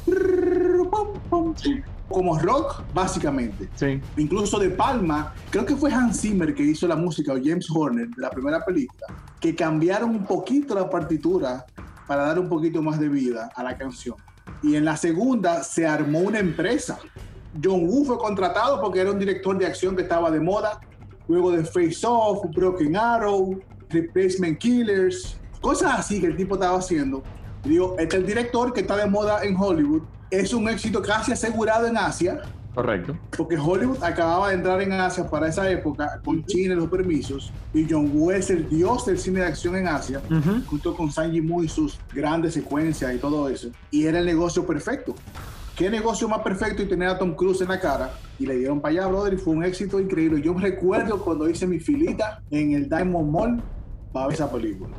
como 2.09 2.39
rock, 2.39 2.83
básicamente. 2.93 3.69
Sí. 3.75 4.01
Incluso 4.19 4.59
de 4.59 4.69
Palma, 4.69 5.33
creo 5.51 5.65
que 5.65 5.75
fue 5.75 5.91
Hans 5.91 6.21
Zimmer 6.21 6.55
que 6.55 6.63
hizo 6.63 6.87
la 6.87 6.97
música, 6.97 7.33
o 7.33 7.37
James 7.43 7.67
Horner, 7.71 8.09
de 8.09 8.21
la 8.21 8.31
primera 8.31 8.63
película, 8.65 9.07
que 9.41 9.55
cambiaron 9.55 10.11
un 10.11 10.27
poquito 10.27 10.75
la 10.75 10.91
partitura 10.91 11.65
para 12.07 12.27
dar 12.27 12.39
un 12.39 12.49
poquito 12.49 12.83
más 12.83 13.01
de 13.01 13.09
vida 13.09 13.51
a 13.57 13.63
la 13.63 13.79
canción. 13.79 14.17
Y 14.63 14.77
en 14.77 14.85
la 14.85 14.97
segunda 14.97 15.63
se 15.63 15.87
armó 15.87 16.21
una 16.21 16.39
empresa. 16.39 16.99
John 17.63 17.87
Woo 17.87 18.05
fue 18.05 18.19
contratado 18.19 18.81
porque 18.81 19.01
era 19.01 19.11
un 19.11 19.19
director 19.19 19.57
de 19.59 19.67
acción 19.67 19.97
que 19.97 20.03
estaba 20.03 20.31
de 20.31 20.41
moda. 20.41 20.81
Luego 21.29 21.53
de 21.53 21.65
Face 21.65 22.01
Off, 22.05 22.45
Broken 22.55 22.97
Arrow, 22.97 23.59
Replacement 23.93 24.59
Killers, 24.59 25.37
cosas 25.61 25.99
así 25.99 26.21
que 26.21 26.27
el 26.27 26.37
tipo 26.37 26.55
estaba 26.55 26.79
haciendo. 26.79 27.23
digo, 27.65 27.95
este 27.99 28.17
es 28.17 28.21
el 28.23 28.27
director 28.27 28.73
que 28.73 28.81
está 28.81 28.97
de 28.97 29.07
moda 29.07 29.45
en 29.45 29.57
Hollywood. 29.57 30.03
Es 30.31 30.53
un 30.55 30.69
éxito 30.69 31.01
casi 31.03 31.33
asegurado 31.33 31.87
en 31.87 31.97
Asia. 31.97 32.41
Correcto. 32.75 33.15
Porque 33.37 33.57
Hollywood 33.59 34.03
acababa 34.03 34.49
de 34.49 34.55
entrar 34.55 34.81
en 34.81 34.93
Asia 34.93 35.29
para 35.29 35.47
esa 35.49 35.71
época 35.71 36.21
con 36.25 36.43
China 36.47 36.73
y 36.73 36.77
los 36.79 36.89
permisos. 36.89 37.53
Y 37.75 37.87
John 37.89 38.11
Woo 38.15 38.31
es 38.33 38.49
el 38.49 38.67
dios 38.69 39.05
del 39.05 39.19
cine 39.19 39.41
de 39.41 39.47
acción 39.47 39.77
en 39.77 39.87
Asia, 39.89 40.23
Ujú. 40.31 40.63
junto 40.67 40.97
con 40.97 41.13
Sanji 41.13 41.43
Mu 41.43 41.63
y 41.63 41.69
sus 41.69 42.01
grandes 42.15 42.55
secuencias 42.55 43.15
y 43.15 43.19
todo 43.19 43.49
eso. 43.51 43.69
Y 43.91 44.07
era 44.07 44.19
el 44.21 44.25
negocio 44.27 44.67
perfecto. 44.67 45.15
¿Qué 45.77 45.91
negocio 45.91 46.29
más 46.29 46.41
perfecto 46.41 46.83
y 46.83 46.87
tener 46.87 47.09
a 47.09 47.19
Tom 47.19 47.35
Cruise 47.35 47.61
en 47.61 47.69
la 47.69 47.79
cara? 47.79 48.15
Y 48.39 48.47
le 48.47 48.57
dieron 48.57 48.81
para 48.81 48.93
allá, 48.93 49.07
brother, 49.07 49.35
y 49.35 49.37
fue 49.37 49.53
un 49.55 49.65
éxito 49.65 50.01
increíble. 50.01 50.41
Yo 50.41 50.55
recuerdo 50.55 51.23
cuando 51.23 51.49
hice 51.49 51.67
mi 51.67 51.79
filita 51.79 52.43
en 52.51 52.73
el 52.73 52.89
Diamond 52.89 53.31
Mall 53.31 53.63
para 54.13 54.27
ver 54.27 54.35
esa 54.35 54.51
película. 54.51 54.91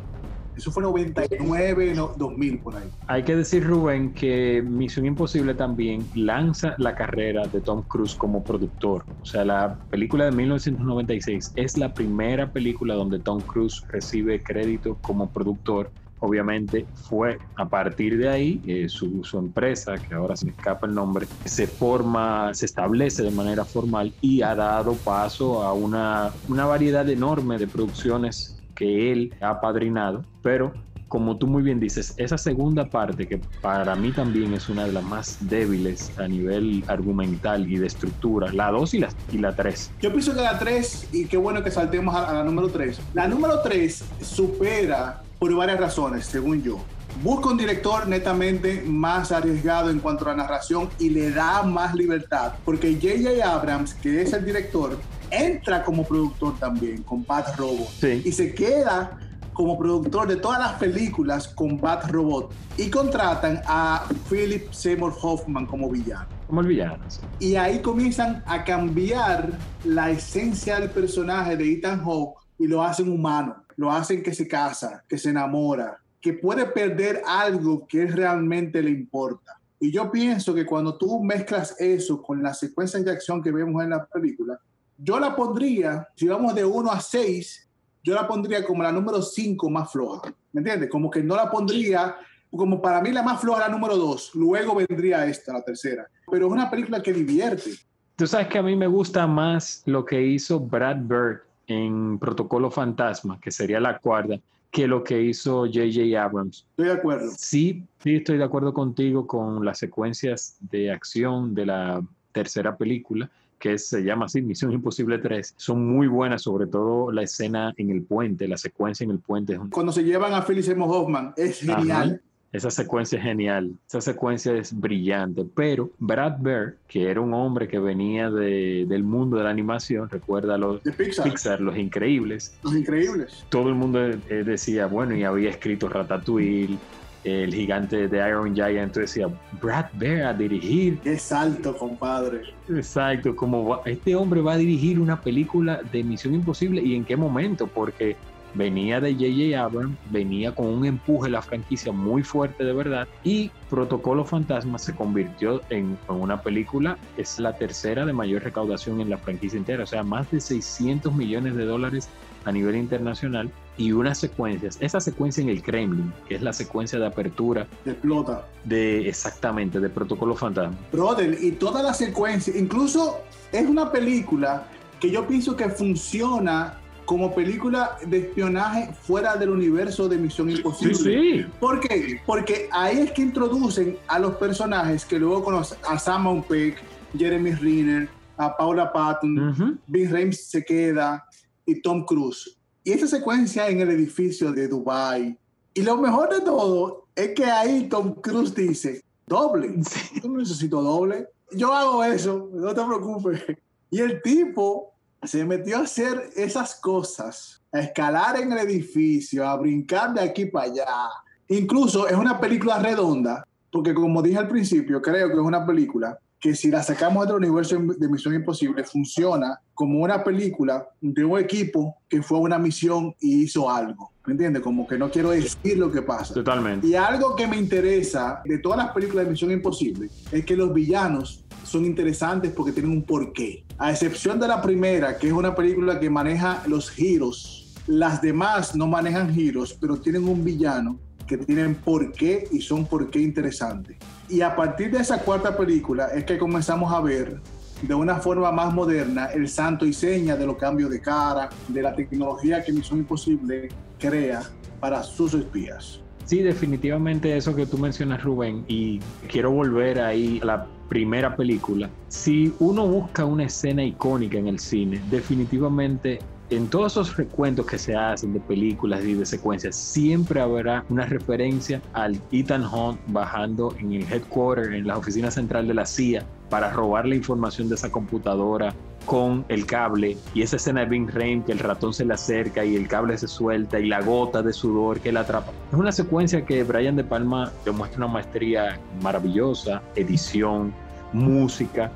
Eso 0.55 0.71
fue 0.71 0.83
99, 0.83 1.93
no, 1.95 2.13
2000 2.15 2.59
por 2.59 2.75
ahí. 2.75 2.87
Hay 3.07 3.23
que 3.23 3.35
decir, 3.35 3.65
Rubén, 3.65 4.13
que 4.13 4.61
Misión 4.61 5.05
Imposible 5.05 5.55
también 5.55 6.05
lanza 6.13 6.75
la 6.77 6.93
carrera 6.93 7.47
de 7.47 7.59
Tom 7.59 7.81
Cruise 7.83 8.13
como 8.13 8.43
productor. 8.43 9.03
O 9.21 9.25
sea, 9.25 9.45
la 9.45 9.79
película 9.89 10.25
de 10.25 10.31
1996 10.31 11.53
es 11.55 11.77
la 11.77 11.93
primera 11.93 12.51
película 12.51 12.93
donde 12.93 13.19
Tom 13.19 13.41
Cruise 13.41 13.83
recibe 13.89 14.43
crédito 14.43 14.97
como 15.01 15.27
productor. 15.29 15.89
Obviamente 16.19 16.85
fue 16.93 17.37
a 17.55 17.67
partir 17.67 18.17
de 18.17 18.29
ahí 18.29 18.61
eh, 18.65 18.87
su, 18.87 19.23
su 19.25 19.39
empresa, 19.39 19.95
que 19.95 20.13
ahora 20.13 20.37
se 20.37 20.45
me 20.45 20.51
escapa 20.51 20.87
el 20.87 20.93
nombre, 20.93 21.25
se 21.43 21.67
forma, 21.67 22.53
se 22.53 22.65
establece 22.65 23.23
de 23.23 23.31
manera 23.31 23.65
formal 23.65 24.13
y 24.21 24.41
ha 24.41 24.55
dado 24.55 24.93
paso 24.93 25.63
a 25.63 25.73
una, 25.73 26.31
una 26.47 26.65
variedad 26.65 27.09
enorme 27.09 27.57
de 27.57 27.67
producciones 27.67 28.62
que 28.75 29.11
él 29.11 29.35
ha 29.41 29.61
padrinado, 29.61 30.23
pero 30.41 30.73
como 31.13 31.37
tú 31.37 31.45
muy 31.45 31.61
bien 31.61 31.79
dices, 31.79 32.15
esa 32.17 32.39
segunda 32.39 32.89
parte, 32.89 33.27
que 33.27 33.39
para 33.61 33.95
mí 33.95 34.11
también 34.11 34.51
es 34.55 34.67
una 34.67 34.85
de 34.85 34.93
las 34.93 35.03
más 35.03 35.37
débiles 35.41 36.11
a 36.17 36.27
nivel 36.27 36.83
argumental 36.87 37.71
y 37.71 37.77
de 37.77 37.85
estructura, 37.85 38.51
la 38.51 38.71
2 38.71 38.95
y 38.95 38.99
la, 38.99 39.09
y 39.31 39.37
la 39.37 39.55
3. 39.55 39.91
Yo 40.01 40.09
pienso 40.09 40.33
que 40.33 40.41
la 40.41 40.57
3, 40.57 41.09
y 41.11 41.27
qué 41.27 41.37
bueno 41.37 41.63
que 41.63 41.69
saltemos 41.69 42.15
a, 42.15 42.31
a 42.31 42.33
la 42.33 42.43
número 42.43 42.67
3. 42.69 42.99
La 43.13 43.27
número 43.27 43.61
3 43.61 44.03
supera 44.21 45.21
por 45.37 45.55
varias 45.55 45.79
razones, 45.79 46.25
según 46.25 46.63
yo. 46.63 46.79
Busca 47.21 47.49
un 47.49 47.57
director 47.57 48.07
netamente 48.07 48.81
más 48.83 49.31
arriesgado 49.31 49.91
en 49.91 49.99
cuanto 49.99 50.25
a 50.25 50.29
la 50.29 50.37
narración 50.37 50.89
y 50.97 51.09
le 51.09 51.29
da 51.29 51.61
más 51.61 51.93
libertad, 51.93 52.53
porque 52.65 52.91
J.J. 52.95 53.53
Abrams, 53.53 53.93
que 53.93 54.23
es 54.23 54.33
el 54.33 54.43
director, 54.43 54.97
entra 55.33 55.83
como 55.83 56.03
productor 56.05 56.57
también 56.59 57.03
con 57.03 57.25
Bad 57.25 57.55
Robot 57.57 57.87
Sí. 57.99 58.21
y 58.25 58.31
se 58.31 58.53
queda 58.53 59.19
como 59.53 59.77
productor 59.77 60.27
de 60.27 60.37
todas 60.37 60.59
las 60.59 60.73
películas 60.79 61.47
con 61.47 61.79
Bad 61.79 62.09
Robot 62.11 62.51
y 62.77 62.89
contratan 62.89 63.61
a 63.67 64.03
Philip 64.29 64.71
Seymour 64.71 65.13
Hoffman 65.21 65.65
como 65.67 65.89
villano. 65.89 66.25
Como 66.47 66.61
el 66.61 66.67
villano. 66.67 66.97
sí. 67.07 67.19
Y 67.39 67.55
ahí 67.55 67.79
comienzan 67.79 68.43
a 68.47 68.63
cambiar 68.63 69.51
la 69.83 70.09
esencia 70.09 70.79
del 70.79 70.89
personaje 70.89 71.55
de 71.55 71.71
Ethan 71.71 72.03
Hawke 72.03 72.39
y 72.57 72.67
lo 72.67 72.81
hacen 72.83 73.11
humano, 73.11 73.57
lo 73.75 73.91
hacen 73.91 74.23
que 74.23 74.33
se 74.33 74.47
casa, 74.47 75.03
que 75.07 75.17
se 75.19 75.29
enamora, 75.29 75.97
que 76.19 76.33
puede 76.33 76.65
perder 76.65 77.21
algo 77.27 77.85
que 77.87 78.05
realmente 78.07 78.81
le 78.81 78.89
importa. 78.89 79.59
Y 79.79 79.91
yo 79.91 80.09
pienso 80.09 80.55
que 80.55 80.65
cuando 80.65 80.97
tú 80.97 81.21
mezclas 81.23 81.75
eso 81.79 82.21
con 82.23 82.41
las 82.41 82.57
secuencias 82.59 83.03
de 83.03 83.11
acción 83.11 83.43
que 83.43 83.51
vemos 83.51 83.83
en 83.83 83.89
la 83.91 84.05
película, 84.05 84.57
yo 84.97 85.19
la 85.19 85.35
pondría, 85.35 86.07
si 86.15 86.27
vamos 86.27 86.55
de 86.55 86.65
1 86.65 86.91
a 86.91 86.99
6, 86.99 87.69
yo 88.03 88.13
la 88.13 88.27
pondría 88.27 88.63
como 88.63 88.83
la 88.83 88.91
número 88.91 89.21
5 89.21 89.69
más 89.69 89.91
floja. 89.91 90.33
¿Me 90.51 90.59
entiendes? 90.59 90.89
Como 90.89 91.09
que 91.09 91.23
no 91.23 91.35
la 91.35 91.49
pondría, 91.49 92.15
como 92.51 92.81
para 92.81 93.01
mí 93.01 93.11
la 93.11 93.23
más 93.23 93.41
floja 93.41 93.61
la 93.61 93.69
número 93.69 93.97
2, 93.97 94.31
luego 94.35 94.75
vendría 94.75 95.25
esta, 95.25 95.53
la 95.53 95.63
tercera. 95.63 96.07
Pero 96.29 96.47
es 96.47 96.51
una 96.51 96.69
película 96.69 97.01
que 97.01 97.13
divierte. 97.13 97.71
Tú 98.15 98.27
sabes 98.27 98.47
que 98.47 98.59
a 98.59 98.63
mí 98.63 98.75
me 98.75 98.87
gusta 98.87 99.25
más 99.25 99.81
lo 99.85 100.05
que 100.05 100.21
hizo 100.21 100.59
Brad 100.59 100.97
Bird 100.97 101.41
en 101.67 102.19
Protocolo 102.19 102.69
Fantasma, 102.69 103.39
que 103.39 103.51
sería 103.51 103.79
la 103.79 103.97
cuarta, 103.97 104.39
que 104.69 104.87
lo 104.87 105.03
que 105.03 105.21
hizo 105.21 105.65
J.J. 105.65 106.21
Abrams. 106.21 106.65
Estoy 106.71 106.85
de 106.85 106.91
acuerdo. 106.91 107.31
Sí, 107.35 107.85
sí, 107.99 108.15
estoy 108.15 108.37
de 108.37 108.43
acuerdo 108.43 108.73
contigo 108.73 109.25
con 109.25 109.65
las 109.65 109.79
secuencias 109.79 110.57
de 110.59 110.91
acción 110.91 111.55
de 111.55 111.65
la 111.65 112.01
tercera 112.31 112.75
película, 112.75 113.29
que 113.63 113.77
se 113.77 114.03
llama 114.03 114.25
así, 114.25 114.41
Misión 114.41 114.73
Imposible 114.73 115.19
3. 115.19 115.53
Son 115.55 115.87
muy 115.87 116.07
buenas, 116.07 116.41
sobre 116.41 116.67
todo 116.67 117.13
la 117.13 117.21
escena 117.23 117.73
en 117.77 117.91
el 117.91 118.01
puente, 118.03 118.45
la 118.45 118.57
secuencia 118.57 119.05
en 119.05 119.11
el 119.11 119.19
puente. 119.19 119.57
Cuando 119.71 119.93
se 119.93 120.03
llevan 120.03 120.33
a 120.33 120.41
Philip 120.45 120.65
Seymour 120.65 120.89
Hoffman, 120.93 121.33
es 121.37 121.61
genial. 121.61 122.21
Esa 122.51 122.69
secuencia 122.69 123.17
es 123.17 123.23
genial, 123.23 123.71
esa 123.87 124.01
secuencia 124.01 124.53
es 124.53 124.77
brillante, 124.77 125.43
pero 125.55 125.89
Brad 125.97 126.39
Bird, 126.39 126.73
que 126.89 127.09
era 127.09 127.19
un 127.21 127.33
hombre 127.33 127.67
que 127.69 127.79
venía 127.79 128.29
de- 128.29 128.85
del 128.87 129.03
mundo 129.03 129.37
de 129.37 129.45
la 129.45 129.49
animación, 129.49 130.07
recuerda 130.09 130.55
los 130.57 130.83
De 130.83 130.91
Pixar. 130.91 131.23
Pixar, 131.29 131.61
Los 131.61 131.77
Increíbles, 131.77 132.55
Los 132.63 132.75
increíbles. 132.75 133.45
todo 133.49 133.69
el 133.69 133.75
mundo 133.75 133.99
eh, 134.05 134.43
decía, 134.45 134.85
bueno, 134.87 135.15
y 135.15 135.23
había 135.23 135.49
escrito 135.49 135.87
Ratatouille, 135.89 136.77
el 137.23 137.53
gigante 137.53 138.07
de 138.07 138.17
Iron 138.27 138.53
Giant, 138.53 138.77
entonces 138.77 139.13
decía, 139.15 139.27
Brad 139.61 139.85
Bird 139.93 140.23
a 140.23 140.33
dirigir, 140.33 140.99
Qué 140.99 141.17
salto, 141.17 141.75
compadre. 141.75 142.41
exacto, 142.69 143.35
como 143.35 143.65
va- 143.67 143.81
este 143.85 144.15
hombre 144.15 144.41
va 144.41 144.53
a 144.53 144.57
dirigir 144.57 144.99
una 144.99 145.21
película 145.21 145.79
de 145.91 146.03
Misión 146.03 146.33
Imposible 146.33 146.81
y 146.81 146.95
en 146.95 147.05
qué 147.05 147.15
momento, 147.15 147.67
porque 147.67 148.15
venía 148.55 149.01
de 149.01 149.13
J.J. 149.13 149.63
Abrams, 149.63 149.97
venía 150.11 150.51
con 150.51 150.67
un 150.67 150.85
empuje 150.85 151.27
la 151.29 151.41
franquicia 151.41 151.91
muy 151.91 152.21
fuerte 152.21 152.63
de 152.63 152.71
verdad 152.73 153.07
y 153.23 153.49
Protocolo 153.67 154.25
Fantasma 154.25 154.77
se 154.77 154.93
convirtió 154.93 155.61
en, 155.71 155.97
en 156.07 156.15
una 156.15 156.39
película, 156.41 156.97
es 157.17 157.39
la 157.39 157.53
tercera 157.53 158.05
de 158.05 158.13
mayor 158.13 158.43
recaudación 158.43 159.01
en 159.01 159.09
la 159.09 159.17
franquicia 159.17 159.57
entera, 159.57 159.83
o 159.83 159.87
sea, 159.87 160.03
más 160.03 160.29
de 160.29 160.39
600 160.39 161.15
millones 161.15 161.55
de 161.55 161.65
dólares 161.65 162.09
a 162.45 162.51
nivel 162.51 162.75
internacional 162.75 163.49
y 163.77 163.91
unas 163.91 164.19
secuencias, 164.19 164.77
esa 164.79 164.99
secuencia 164.99 165.41
en 165.41 165.49
el 165.49 165.61
Kremlin, 165.63 166.13
que 166.27 166.35
es 166.35 166.41
la 166.41 166.53
secuencia 166.53 166.99
de 166.99 167.07
apertura 167.07 167.67
Explota. 167.85 168.45
de 168.63 169.09
exactamente 169.09 169.79
de 169.79 169.89
Protocolo 169.89 170.35
Fantasma. 170.35 170.77
Brother, 170.91 171.37
y 171.41 171.53
toda 171.53 171.81
la 171.81 171.93
secuencia, 171.93 172.55
incluso 172.55 173.19
es 173.51 173.67
una 173.67 173.91
película 173.91 174.67
que 174.99 175.09
yo 175.09 175.25
pienso 175.27 175.55
que 175.55 175.69
funciona 175.69 176.77
como 177.05 177.35
película 177.35 177.97
de 178.07 178.19
espionaje 178.19 178.93
fuera 179.01 179.35
del 179.35 179.49
universo 179.49 180.07
de 180.07 180.17
Misión 180.17 180.49
Imposible. 180.49 180.95
sí. 180.95 181.45
¿Por 181.59 181.79
qué? 181.81 182.21
Porque 182.25 182.69
ahí 182.71 182.99
es 182.99 183.11
que 183.11 183.23
introducen 183.23 183.97
a 184.07 184.19
los 184.19 184.35
personajes 184.35 185.03
que 185.03 185.19
luego 185.19 185.43
conocen 185.43 185.77
a 185.89 185.99
Simon 185.99 186.43
Peck, 186.43 186.81
Jeremy 187.17 187.51
Renner, 187.51 188.07
a 188.37 188.55
Paula 188.55 188.93
Patton, 188.93 189.49
Ujú. 189.49 189.77
Big 189.87 190.09
Rames 190.11 190.49
se 190.49 190.63
queda 190.63 191.25
y 191.65 191.81
Tom 191.81 192.05
Cruise. 192.05 192.57
Y 192.83 192.91
esa 192.91 193.07
secuencia 193.07 193.69
en 193.69 193.81
el 193.81 193.91
edificio 193.91 194.51
de 194.51 194.67
Dubai. 194.67 195.37
Y 195.73 195.81
lo 195.81 195.97
mejor 195.97 196.33
de 196.33 196.41
todo 196.41 197.07
es 197.15 197.29
que 197.29 197.45
ahí 197.45 197.87
Tom 197.87 198.15
Cruise 198.15 198.53
dice, 198.53 199.03
doble. 199.25 199.73
Yo 200.21 200.29
no 200.29 200.37
necesito 200.39 200.81
doble. 200.81 201.27
Yo 201.51 201.73
hago 201.73 202.03
eso, 202.03 202.49
no 202.53 202.73
te 202.73 202.83
preocupes. 202.83 203.43
Y 203.89 203.99
el 203.99 204.21
tipo 204.21 204.93
se 205.23 205.45
metió 205.45 205.77
a 205.77 205.81
hacer 205.81 206.31
esas 206.35 206.75
cosas, 206.75 207.61
a 207.71 207.79
escalar 207.79 208.39
en 208.39 208.51
el 208.51 208.59
edificio, 208.59 209.47
a 209.47 209.55
brincar 209.55 210.13
de 210.13 210.21
aquí 210.21 210.45
para 210.45 210.65
allá. 210.65 211.09
Incluso 211.47 212.07
es 212.07 212.15
una 212.15 212.39
película 212.39 212.79
redonda, 212.79 213.45
porque 213.71 213.93
como 213.93 214.21
dije 214.21 214.37
al 214.37 214.47
principio, 214.47 215.01
creo 215.01 215.27
que 215.27 215.35
es 215.35 215.39
una 215.39 215.65
película 215.65 216.17
que 216.43 216.53
si 216.55 216.69
la 216.69 216.83
sacamos 216.83 217.25
del 217.25 217.37
universo 217.37 217.77
de 217.97 218.09
Misión 218.09 218.33
Imposible, 218.33 218.83
funciona 218.83 219.61
como 219.73 220.01
una 220.01 220.21
película 220.25 220.85
de 220.99 221.23
un 221.23 221.39
equipo 221.39 221.95
que 222.09 222.21
fue 222.21 222.37
a 222.37 222.41
una 222.41 222.59
misión 222.59 223.15
y 223.21 223.43
hizo 223.43 223.71
algo. 223.71 224.11
¿Me 224.25 224.33
entiendes? 224.33 224.61
Como 224.61 224.85
que 224.85 224.97
no 224.97 225.09
quiero 225.09 225.29
decir 225.29 225.77
lo 225.77 225.89
que 225.89 226.01
pasa. 226.01 226.33
Totalmente. 226.33 226.85
Y 226.85 226.95
algo 226.95 227.37
que 227.37 227.47
me 227.47 227.55
interesa 227.55 228.41
de 228.43 228.57
todas 228.57 228.77
las 228.77 228.91
películas 228.91 229.23
de 229.23 229.31
Misión 229.31 229.51
Imposible 229.51 230.09
es 230.33 230.43
que 230.43 230.57
los 230.57 230.73
villanos 230.73 231.45
son 231.63 231.85
interesantes 231.85 232.51
porque 232.51 232.73
tienen 232.73 232.91
un 232.91 233.03
porqué. 233.03 233.63
A 233.77 233.91
excepción 233.91 234.37
de 234.37 234.49
la 234.49 234.61
primera, 234.61 235.17
que 235.17 235.27
es 235.27 235.33
una 235.33 235.55
película 235.55 235.97
que 235.97 236.09
maneja 236.09 236.61
los 236.67 236.91
giros, 236.91 237.73
las 237.87 238.21
demás 238.21 238.75
no 238.75 238.85
manejan 238.85 239.33
giros, 239.33 239.77
pero 239.79 239.95
tienen 239.95 240.27
un 240.27 240.43
villano 240.43 240.99
que 241.37 241.45
tienen 241.45 241.75
porqué 241.75 242.47
y 242.51 242.61
son 242.61 242.85
porqué 242.85 243.19
interesantes. 243.19 243.97
Y 244.29 244.41
a 244.41 244.55
partir 244.55 244.91
de 244.91 244.99
esa 244.99 245.19
cuarta 245.19 245.55
película 245.55 246.07
es 246.07 246.23
que 246.23 246.37
comenzamos 246.37 246.91
a 246.93 247.01
ver 247.01 247.39
de 247.81 247.93
una 247.93 248.15
forma 248.17 248.51
más 248.51 248.73
moderna 248.73 249.25
el 249.27 249.49
santo 249.49 249.85
y 249.85 249.93
seña 249.93 250.35
de 250.35 250.45
los 250.45 250.57
cambios 250.57 250.89
de 250.89 251.01
cara, 251.01 251.49
de 251.67 251.81
la 251.81 251.93
tecnología 251.93 252.63
que 252.63 252.71
Misión 252.71 252.99
Imposible 252.99 253.69
crea 253.99 254.43
para 254.79 255.03
sus 255.03 255.33
espías. 255.33 255.99
Sí, 256.25 256.39
definitivamente 256.39 257.35
eso 257.35 257.53
que 257.53 257.65
tú 257.65 257.77
mencionas, 257.77 258.23
Rubén, 258.23 258.63
y 258.69 258.99
quiero 259.27 259.51
volver 259.51 259.99
ahí 259.99 260.39
a 260.41 260.45
la 260.45 260.67
primera 260.87 261.35
película, 261.35 261.89
si 262.07 262.53
uno 262.59 262.87
busca 262.87 263.25
una 263.25 263.45
escena 263.45 263.83
icónica 263.83 264.37
en 264.37 264.47
el 264.47 264.59
cine, 264.59 265.01
definitivamente 265.09 266.19
en 266.55 266.67
todos 266.67 266.93
esos 266.93 267.17
recuentos 267.17 267.65
que 267.65 267.77
se 267.77 267.95
hacen 267.95 268.33
de 268.33 268.39
películas 268.39 269.03
y 269.03 269.13
de 269.13 269.25
secuencias, 269.25 269.75
siempre 269.75 270.41
habrá 270.41 270.85
una 270.89 271.05
referencia 271.05 271.81
al 271.93 272.19
Ethan 272.31 272.63
Hunt 272.65 272.99
bajando 273.07 273.75
en 273.79 273.93
el 273.93 274.03
headquarter, 274.11 274.73
en 274.73 274.87
la 274.87 274.97
oficina 274.97 275.31
central 275.31 275.67
de 275.67 275.73
la 275.73 275.85
CIA, 275.85 276.25
para 276.49 276.71
robar 276.71 277.05
la 277.05 277.15
información 277.15 277.69
de 277.69 277.75
esa 277.75 277.91
computadora 277.91 278.73
con 279.05 279.45
el 279.49 279.65
cable 279.65 280.17
y 280.33 280.43
esa 280.43 280.55
escena 280.55 280.81
de 280.81 280.87
Bing 280.87 281.09
Rain 281.09 281.43
que 281.43 281.51
el 281.51 281.59
ratón 281.59 281.93
se 281.93 282.05
le 282.05 282.13
acerca 282.13 282.63
y 282.63 282.75
el 282.75 282.87
cable 282.87 283.17
se 283.17 283.27
suelta 283.27 283.79
y 283.79 283.87
la 283.87 284.01
gota 284.01 284.41
de 284.41 284.53
sudor 284.53 284.99
que 284.99 285.11
la 285.11 285.21
atrapa. 285.21 285.51
Es 285.71 285.77
una 285.77 285.91
secuencia 285.91 286.45
que 286.45 286.63
Brian 286.63 286.95
De 286.95 287.03
Palma 287.03 287.51
demuestra 287.65 287.97
una 287.97 288.07
maestría 288.07 288.79
maravillosa, 289.01 289.81
edición, 289.95 290.73
música. 291.11 291.91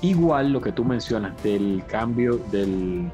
Igual 0.00 0.52
lo 0.52 0.62
que 0.62 0.72
tú 0.72 0.84
mencionas 0.84 1.40
del 1.42 1.82
cambio 1.86 2.40
del, 2.50 3.10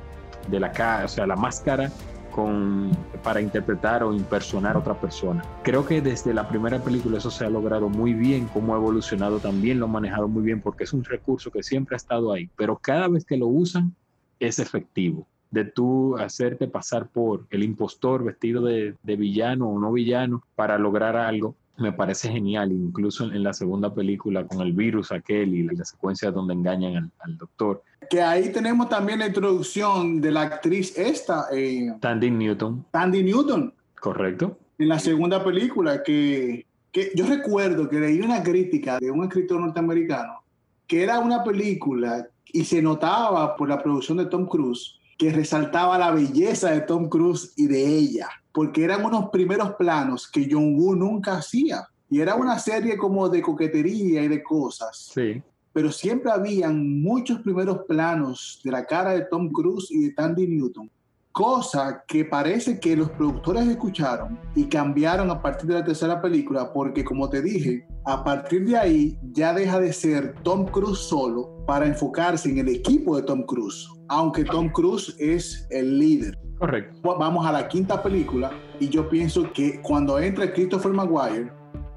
de 0.48 0.60
la 0.60 0.72
cara, 0.72 1.04
o 1.04 1.08
sea, 1.08 1.26
la 1.26 1.36
máscara 1.36 1.90
con, 2.30 2.90
para 3.22 3.40
interpretar 3.40 4.02
o 4.02 4.12
impersonar 4.12 4.76
a 4.76 4.80
otra 4.80 5.00
persona. 5.00 5.42
Creo 5.62 5.86
que 5.86 6.00
desde 6.02 6.34
la 6.34 6.48
primera 6.48 6.78
película 6.78 7.18
eso 7.18 7.30
se 7.30 7.46
ha 7.46 7.50
logrado 7.50 7.88
muy 7.88 8.12
bien, 8.12 8.46
cómo 8.52 8.74
ha 8.74 8.78
evolucionado 8.78 9.38
también 9.38 9.80
lo 9.80 9.86
ha 9.86 9.88
manejado 9.88 10.28
muy 10.28 10.42
bien, 10.42 10.60
porque 10.60 10.84
es 10.84 10.92
un 10.92 11.02
recurso 11.02 11.50
que 11.50 11.62
siempre 11.62 11.94
ha 11.94 11.98
estado 11.98 12.32
ahí, 12.32 12.50
pero 12.56 12.76
cada 12.76 13.08
vez 13.08 13.24
que 13.24 13.36
lo 13.36 13.46
usan 13.46 13.94
es 14.38 14.58
efectivo. 14.58 15.26
De 15.50 15.64
tú 15.64 16.16
hacerte 16.18 16.68
pasar 16.68 17.08
por 17.08 17.46
el 17.50 17.62
impostor 17.62 18.24
vestido 18.24 18.62
de 18.62 18.96
villano 19.16 19.68
o 19.68 19.78
no 19.78 19.92
villano 19.92 20.42
para 20.56 20.76
lograr 20.76 21.16
algo, 21.16 21.54
me 21.78 21.92
parece 21.92 22.30
genial, 22.30 22.72
incluso 22.72 23.24
en 23.24 23.42
la 23.42 23.52
segunda 23.52 23.94
película 23.94 24.46
con 24.46 24.60
el 24.60 24.72
virus 24.72 25.12
aquel 25.12 25.54
y 25.54 25.62
la 25.62 25.84
secuencia 25.84 26.30
donde 26.30 26.54
engañan 26.54 27.12
al, 27.18 27.36
doctor. 27.36 27.82
Que 28.08 28.22
ahí 28.22 28.50
tenemos 28.52 28.88
también 28.88 29.18
la 29.18 29.26
introducción 29.26 30.20
de 30.20 30.30
la 30.30 30.42
actriz 30.42 30.96
esta. 30.96 31.46
Eh, 31.52 31.92
Tandy 32.00 32.30
Newton. 32.30 32.86
Tandy 32.90 33.22
Newton. 33.22 33.72
Correcto. 34.00 34.58
En 34.78 34.88
la 34.88 34.98
segunda 34.98 35.42
película, 35.42 36.02
que, 36.02 36.66
que 36.92 37.12
yo 37.14 37.26
recuerdo 37.26 37.88
que 37.88 38.00
leí 38.00 38.20
una 38.20 38.42
crítica 38.42 38.98
de 38.98 39.10
un 39.10 39.24
escritor 39.24 39.60
norteamericano, 39.60 40.42
que 40.86 41.02
era 41.02 41.18
una 41.18 41.42
película 41.42 42.26
y 42.46 42.64
se 42.64 42.80
notaba 42.80 43.56
por 43.56 43.68
la 43.68 43.82
producción 43.82 44.18
de 44.18 44.26
Tom 44.26 44.46
Cruise 44.46 44.98
que 45.16 45.32
resaltaba 45.32 45.98
la 45.98 46.10
belleza 46.10 46.70
de 46.70 46.82
Tom 46.82 47.08
Cruise 47.08 47.52
y 47.56 47.66
de 47.66 47.86
ella 47.86 48.28
porque 48.56 48.84
eran 48.84 49.04
unos 49.04 49.28
primeros 49.28 49.74
planos 49.74 50.26
que 50.26 50.48
Jong-Woo 50.50 50.96
nunca 50.96 51.36
hacía. 51.36 51.86
Y 52.08 52.20
era 52.20 52.36
una 52.36 52.58
serie 52.58 52.96
como 52.96 53.28
de 53.28 53.42
coquetería 53.42 54.22
y 54.22 54.28
de 54.28 54.42
cosas. 54.42 55.10
Sí. 55.12 55.42
Pero 55.74 55.92
siempre 55.92 56.32
habían 56.32 57.02
muchos 57.02 57.40
primeros 57.40 57.80
planos 57.86 58.58
de 58.64 58.70
la 58.70 58.86
cara 58.86 59.10
de 59.10 59.26
Tom 59.26 59.52
Cruise 59.52 59.90
y 59.90 60.04
de 60.04 60.12
Tandy 60.12 60.46
Newton. 60.46 60.90
Cosa 61.36 62.02
que 62.08 62.24
parece 62.24 62.80
que 62.80 62.96
los 62.96 63.10
productores 63.10 63.66
escucharon 63.66 64.40
y 64.54 64.70
cambiaron 64.70 65.28
a 65.28 65.42
partir 65.42 65.68
de 65.68 65.74
la 65.74 65.84
tercera 65.84 66.22
película, 66.22 66.72
porque 66.72 67.04
como 67.04 67.28
te 67.28 67.42
dije, 67.42 67.86
a 68.06 68.24
partir 68.24 68.66
de 68.66 68.78
ahí 68.78 69.18
ya 69.32 69.52
deja 69.52 69.78
de 69.78 69.92
ser 69.92 70.34
Tom 70.44 70.64
Cruise 70.64 70.98
solo 70.98 71.62
para 71.66 71.84
enfocarse 71.84 72.48
en 72.48 72.56
el 72.56 72.70
equipo 72.70 73.16
de 73.16 73.24
Tom 73.24 73.42
Cruise, 73.42 73.86
aunque 74.08 74.44
Tom 74.44 74.70
Cruise 74.70 75.14
es 75.18 75.66
el 75.68 75.98
líder. 75.98 76.38
Correcto. 76.58 77.18
Vamos 77.18 77.44
a 77.44 77.52
la 77.52 77.68
quinta 77.68 78.02
película 78.02 78.50
y 78.80 78.88
yo 78.88 79.06
pienso 79.10 79.52
que 79.52 79.82
cuando 79.82 80.18
entra 80.18 80.50
Christopher 80.50 80.92
Maguire 80.92 81.52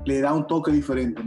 le 0.05 0.21
da 0.21 0.33
un 0.33 0.47
toque 0.47 0.71
diferente, 0.71 1.21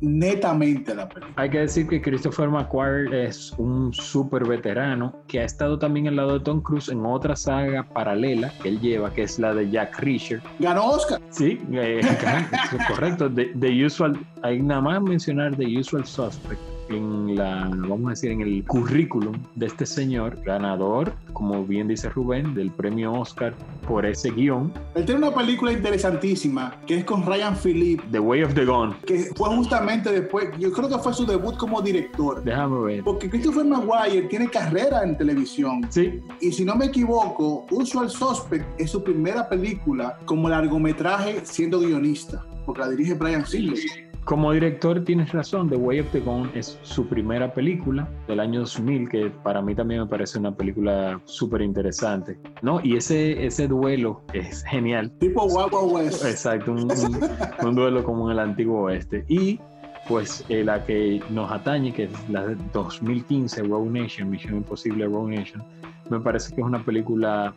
netamente 0.00 0.92
a 0.92 0.94
la 0.94 1.08
película. 1.08 1.34
Hay 1.36 1.50
que 1.50 1.58
decir 1.60 1.86
que 1.88 2.00
Christopher 2.00 2.48
McQuarrie 2.48 3.26
es 3.26 3.52
un 3.58 3.92
súper 3.92 4.46
veterano 4.46 5.14
que 5.26 5.40
ha 5.40 5.44
estado 5.44 5.78
también 5.78 6.08
al 6.08 6.16
lado 6.16 6.38
de 6.38 6.40
Tom 6.40 6.60
Cruise 6.60 6.88
en 6.88 7.04
otra 7.04 7.36
saga 7.36 7.82
paralela 7.82 8.52
que 8.62 8.68
él 8.68 8.80
lleva, 8.80 9.12
que 9.12 9.22
es 9.22 9.38
la 9.38 9.54
de 9.54 9.70
Jack 9.70 9.98
Reacher. 10.00 10.42
Ganó 10.58 10.86
Oscar. 10.86 11.20
Sí, 11.30 11.60
eh, 11.72 12.00
correcto. 12.88 13.30
The, 13.30 13.84
Usual, 13.84 14.18
hay 14.42 14.60
nada 14.60 14.80
más 14.80 15.02
mencionar 15.02 15.56
The 15.56 15.78
Usual 15.78 16.04
Suspect 16.04 16.79
en 16.90 17.36
la, 17.36 17.68
vamos 17.70 18.06
a 18.06 18.10
decir, 18.10 18.30
en 18.30 18.40
el 18.40 18.64
currículum 18.64 19.36
de 19.54 19.66
este 19.66 19.86
señor, 19.86 20.40
ganador, 20.44 21.12
como 21.32 21.64
bien 21.64 21.88
dice 21.88 22.08
Rubén, 22.08 22.54
del 22.54 22.70
premio 22.70 23.12
Oscar 23.12 23.54
por 23.86 24.04
ese 24.04 24.30
guion. 24.30 24.72
Él 24.94 25.04
tiene 25.04 25.26
una 25.26 25.34
película 25.34 25.72
interesantísima 25.72 26.76
que 26.86 26.98
es 26.98 27.04
con 27.04 27.24
Ryan 27.24 27.56
Phillippe. 27.56 28.02
The 28.10 28.20
Way 28.20 28.42
of 28.42 28.54
the 28.54 28.64
Gone. 28.64 28.96
Que 29.06 29.30
fue 29.34 29.48
justamente 29.56 30.10
después, 30.10 30.48
yo 30.58 30.72
creo 30.72 30.88
que 30.88 30.98
fue 30.98 31.12
su 31.14 31.26
debut 31.26 31.56
como 31.56 31.80
director. 31.80 32.42
Déjame 32.42 32.80
ver. 32.80 33.04
Porque 33.04 33.30
Christopher 33.30 33.64
Maguire 33.64 34.22
tiene 34.28 34.48
carrera 34.48 35.02
en 35.02 35.16
televisión. 35.16 35.86
Sí. 35.88 36.20
Y 36.40 36.52
si 36.52 36.64
no 36.64 36.74
me 36.76 36.86
equivoco, 36.86 37.66
Usual 37.70 38.10
Suspect 38.10 38.64
es 38.78 38.90
su 38.90 39.02
primera 39.02 39.48
película 39.48 40.18
como 40.24 40.48
largometraje 40.48 41.40
siendo 41.44 41.80
guionista, 41.80 42.44
porque 42.66 42.80
la 42.80 42.88
dirige 42.88 43.14
Brian 43.14 43.46
Singer. 43.46 44.09
Como 44.30 44.52
director 44.52 45.02
tienes 45.02 45.32
razón, 45.32 45.68
The 45.68 45.74
Way 45.74 45.98
of 45.98 46.12
the 46.12 46.20
Gone 46.20 46.50
es 46.54 46.78
su 46.84 47.04
primera 47.08 47.52
película 47.52 48.08
del 48.28 48.38
año 48.38 48.60
2000, 48.60 49.08
que 49.08 49.28
para 49.42 49.60
mí 49.60 49.74
también 49.74 50.02
me 50.02 50.06
parece 50.06 50.38
una 50.38 50.54
película 50.54 51.20
súper 51.24 51.62
interesante, 51.62 52.38
¿no? 52.62 52.80
Y 52.80 52.96
ese, 52.96 53.44
ese 53.44 53.66
duelo 53.66 54.22
es 54.32 54.62
genial. 54.62 55.10
Tipo 55.18 55.46
Wild 55.46 55.92
West. 55.92 56.24
Exacto, 56.24 56.70
un, 56.70 57.74
duelo 57.74 58.04
como 58.04 58.30
en 58.30 58.34
el 58.34 58.38
antiguo 58.38 58.82
oeste. 58.82 59.24
Y 59.26 59.58
pues 60.06 60.44
eh, 60.48 60.62
la 60.62 60.84
que 60.84 61.20
nos 61.30 61.50
atañe, 61.50 61.92
que 61.92 62.04
es 62.04 62.28
la 62.28 62.46
de 62.46 62.56
2015, 62.72 63.64
Rogue 63.64 64.00
Nation, 64.00 64.30
Misión 64.30 64.58
Imposible 64.58 65.06
Rogue 65.06 65.38
Nation, 65.38 65.60
me 66.08 66.20
parece 66.20 66.54
que 66.54 66.60
es 66.60 66.66
una 66.66 66.84
película 66.84 67.54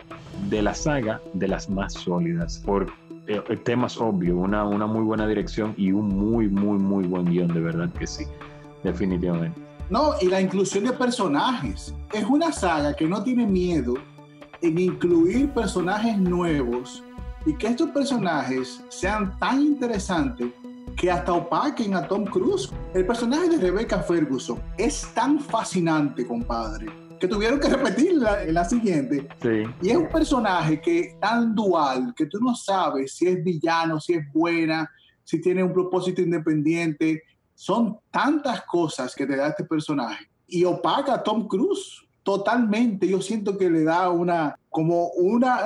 de 0.50 0.62
la 0.62 0.74
saga 0.74 1.22
de 1.34 1.48
las 1.48 1.70
más 1.70 1.94
sólidas, 1.94 2.64
eh, 3.28 3.42
temas 3.64 3.98
obvios, 3.98 4.38
una, 4.38 4.66
una 4.66 4.86
muy 4.86 5.02
buena 5.04 5.28
dirección 5.28 5.74
y 5.78 5.92
un 5.92 6.08
muy, 6.10 6.50
muy, 6.50 6.78
muy 6.78 7.06
buen 7.06 7.26
guion, 7.26 7.54
de 7.54 7.62
verdad 7.62 7.90
que 7.94 8.06
sí, 8.06 8.26
definitivamente. 8.84 9.60
No, 9.90 10.14
y 10.22 10.28
la 10.28 10.42
inclusión 10.42 10.86
de 10.86 10.94
personajes. 10.94 11.94
Es 12.12 12.26
una 12.26 12.52
saga 12.52 12.96
que 12.96 13.08
no 13.08 13.24
tiene 13.24 13.46
miedo 13.46 13.96
en 14.62 14.78
incluir 14.78 15.50
personajes 15.52 16.18
nuevos 16.18 17.04
y 17.46 17.54
que 17.54 17.68
estos 17.68 17.90
personajes 17.92 18.84
sean 18.90 19.38
tan 19.40 19.62
interesantes 19.62 20.48
que 20.96 21.12
hasta 21.12 21.34
opaquen 21.34 21.96
a 21.96 22.08
Tom 22.08 22.26
Cruise. 22.26 22.70
El 22.94 23.06
personaje 23.06 23.50
de 23.50 23.58
Rebecca 23.58 24.00
Ferguson 24.00 24.60
es 24.78 25.08
tan 25.14 25.40
fascinante, 25.40 26.26
compadre 26.26 27.03
que 27.24 27.30
tuvieron 27.30 27.58
que 27.58 27.70
repetirla 27.70 28.44
en 28.44 28.54
la 28.54 28.66
siguiente. 28.66 29.30
Y 29.82 29.92
es 29.92 29.96
un 29.96 30.10
personaje 30.10 30.82
que 30.82 31.16
tan 31.22 31.56
dual 31.56 32.14
que 32.14 32.26
tú 32.26 32.38
no 32.42 32.54
sabes 32.54 33.16
si 33.16 33.30
es 33.30 33.42
villano, 33.42 33.98
si 34.02 34.16
es 34.16 34.34
buena, 34.34 34.92
si 35.24 35.40
tiene 35.40 35.64
un 35.64 35.72
propósito 35.72 36.22
independiente. 36.22 37.24
Son 37.56 37.98
tantas 38.12 38.64
cosas 38.64 39.16
que 39.16 39.26
te 39.26 39.38
da 39.38 39.48
este 39.48 39.64
personaje. 39.64 40.26
Y 40.48 40.66
opaca 40.66 41.14
a 41.14 41.24
Tom 41.24 41.48
Cruise 41.48 42.06
totalmente. 42.24 43.08
Yo 43.08 43.22
siento 43.22 43.58
que 43.58 43.70
le 43.70 43.86
da 43.86 44.10
una, 44.10 44.60
como 44.70 45.08
una, 45.12 45.60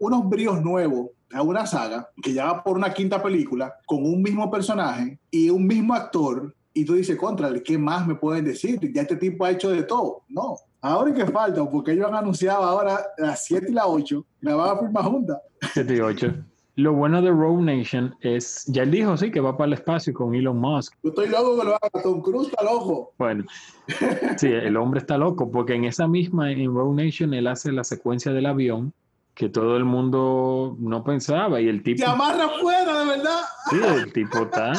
unos 0.00 0.28
bríos 0.28 0.60
nuevos 0.60 1.10
a 1.32 1.40
una 1.40 1.66
saga 1.66 2.10
que 2.20 2.32
ya 2.32 2.46
va 2.46 2.64
por 2.64 2.76
una 2.76 2.92
quinta 2.92 3.22
película 3.22 3.76
con 3.86 4.04
un 4.04 4.22
mismo 4.22 4.50
personaje 4.50 5.20
y 5.30 5.50
un 5.50 5.68
mismo 5.68 5.94
actor. 5.94 6.52
Y 6.76 6.84
tú 6.84 6.92
dices, 6.94 7.16
contra, 7.16 7.50
¿qué 7.64 7.78
más 7.78 8.06
me 8.06 8.16
pueden 8.16 8.44
decir? 8.44 8.78
Ya 8.92 9.00
este 9.00 9.16
tipo 9.16 9.46
ha 9.46 9.50
hecho 9.50 9.70
de 9.70 9.82
todo. 9.82 10.24
No, 10.28 10.58
Ahora 10.82 11.12
que 11.12 11.26
falta, 11.26 11.68
porque 11.68 11.92
ellos 11.92 12.06
han 12.06 12.14
anunciado 12.14 12.62
ahora 12.62 13.00
las 13.18 13.44
7 13.44 13.66
y 13.70 13.72
las 13.72 13.86
8, 13.88 14.24
la 14.42 14.54
van 14.54 14.76
a 14.76 14.78
firmar 14.78 15.04
juntas. 15.04 15.38
7 15.72 15.96
y 15.96 16.00
8. 16.00 16.34
Lo 16.76 16.92
bueno 16.92 17.20
de 17.22 17.30
Rogue 17.30 17.62
Nation 17.62 18.14
es, 18.20 18.66
ya 18.66 18.84
él 18.84 18.92
dijo, 18.92 19.16
sí, 19.16 19.32
que 19.32 19.40
va 19.40 19.56
para 19.56 19.68
el 19.68 19.72
espacio 19.72 20.14
con 20.14 20.32
Elon 20.34 20.58
Musk. 20.58 20.94
Yo 21.02 21.08
estoy 21.08 21.28
loco 21.28 21.58
que 21.58 21.64
lo 21.64 21.70
haga, 21.74 22.02
Tom 22.02 22.20
Cruise 22.20 22.48
está 22.48 22.62
loco. 22.62 23.14
Bueno, 23.18 23.44
sí, 24.36 24.46
el 24.46 24.76
hombre 24.76 25.00
está 25.00 25.18
loco, 25.18 25.50
porque 25.50 25.74
en 25.74 25.86
esa 25.86 26.06
misma, 26.06 26.52
en 26.52 26.72
Rogue 26.72 27.04
Nation, 27.04 27.34
él 27.34 27.48
hace 27.48 27.72
la 27.72 27.82
secuencia 27.82 28.32
del 28.32 28.46
avión 28.46 28.92
que 29.36 29.50
todo 29.50 29.76
el 29.76 29.84
mundo 29.84 30.76
no 30.80 31.04
pensaba 31.04 31.60
y 31.60 31.68
el 31.68 31.82
tipo... 31.82 32.02
Se 32.02 32.10
amarra 32.10 32.46
afuera, 32.46 33.00
de 33.00 33.06
verdad. 33.06 33.40
Sí, 33.68 33.76
el 33.84 34.10
tipo 34.10 34.38
está, 34.38 34.72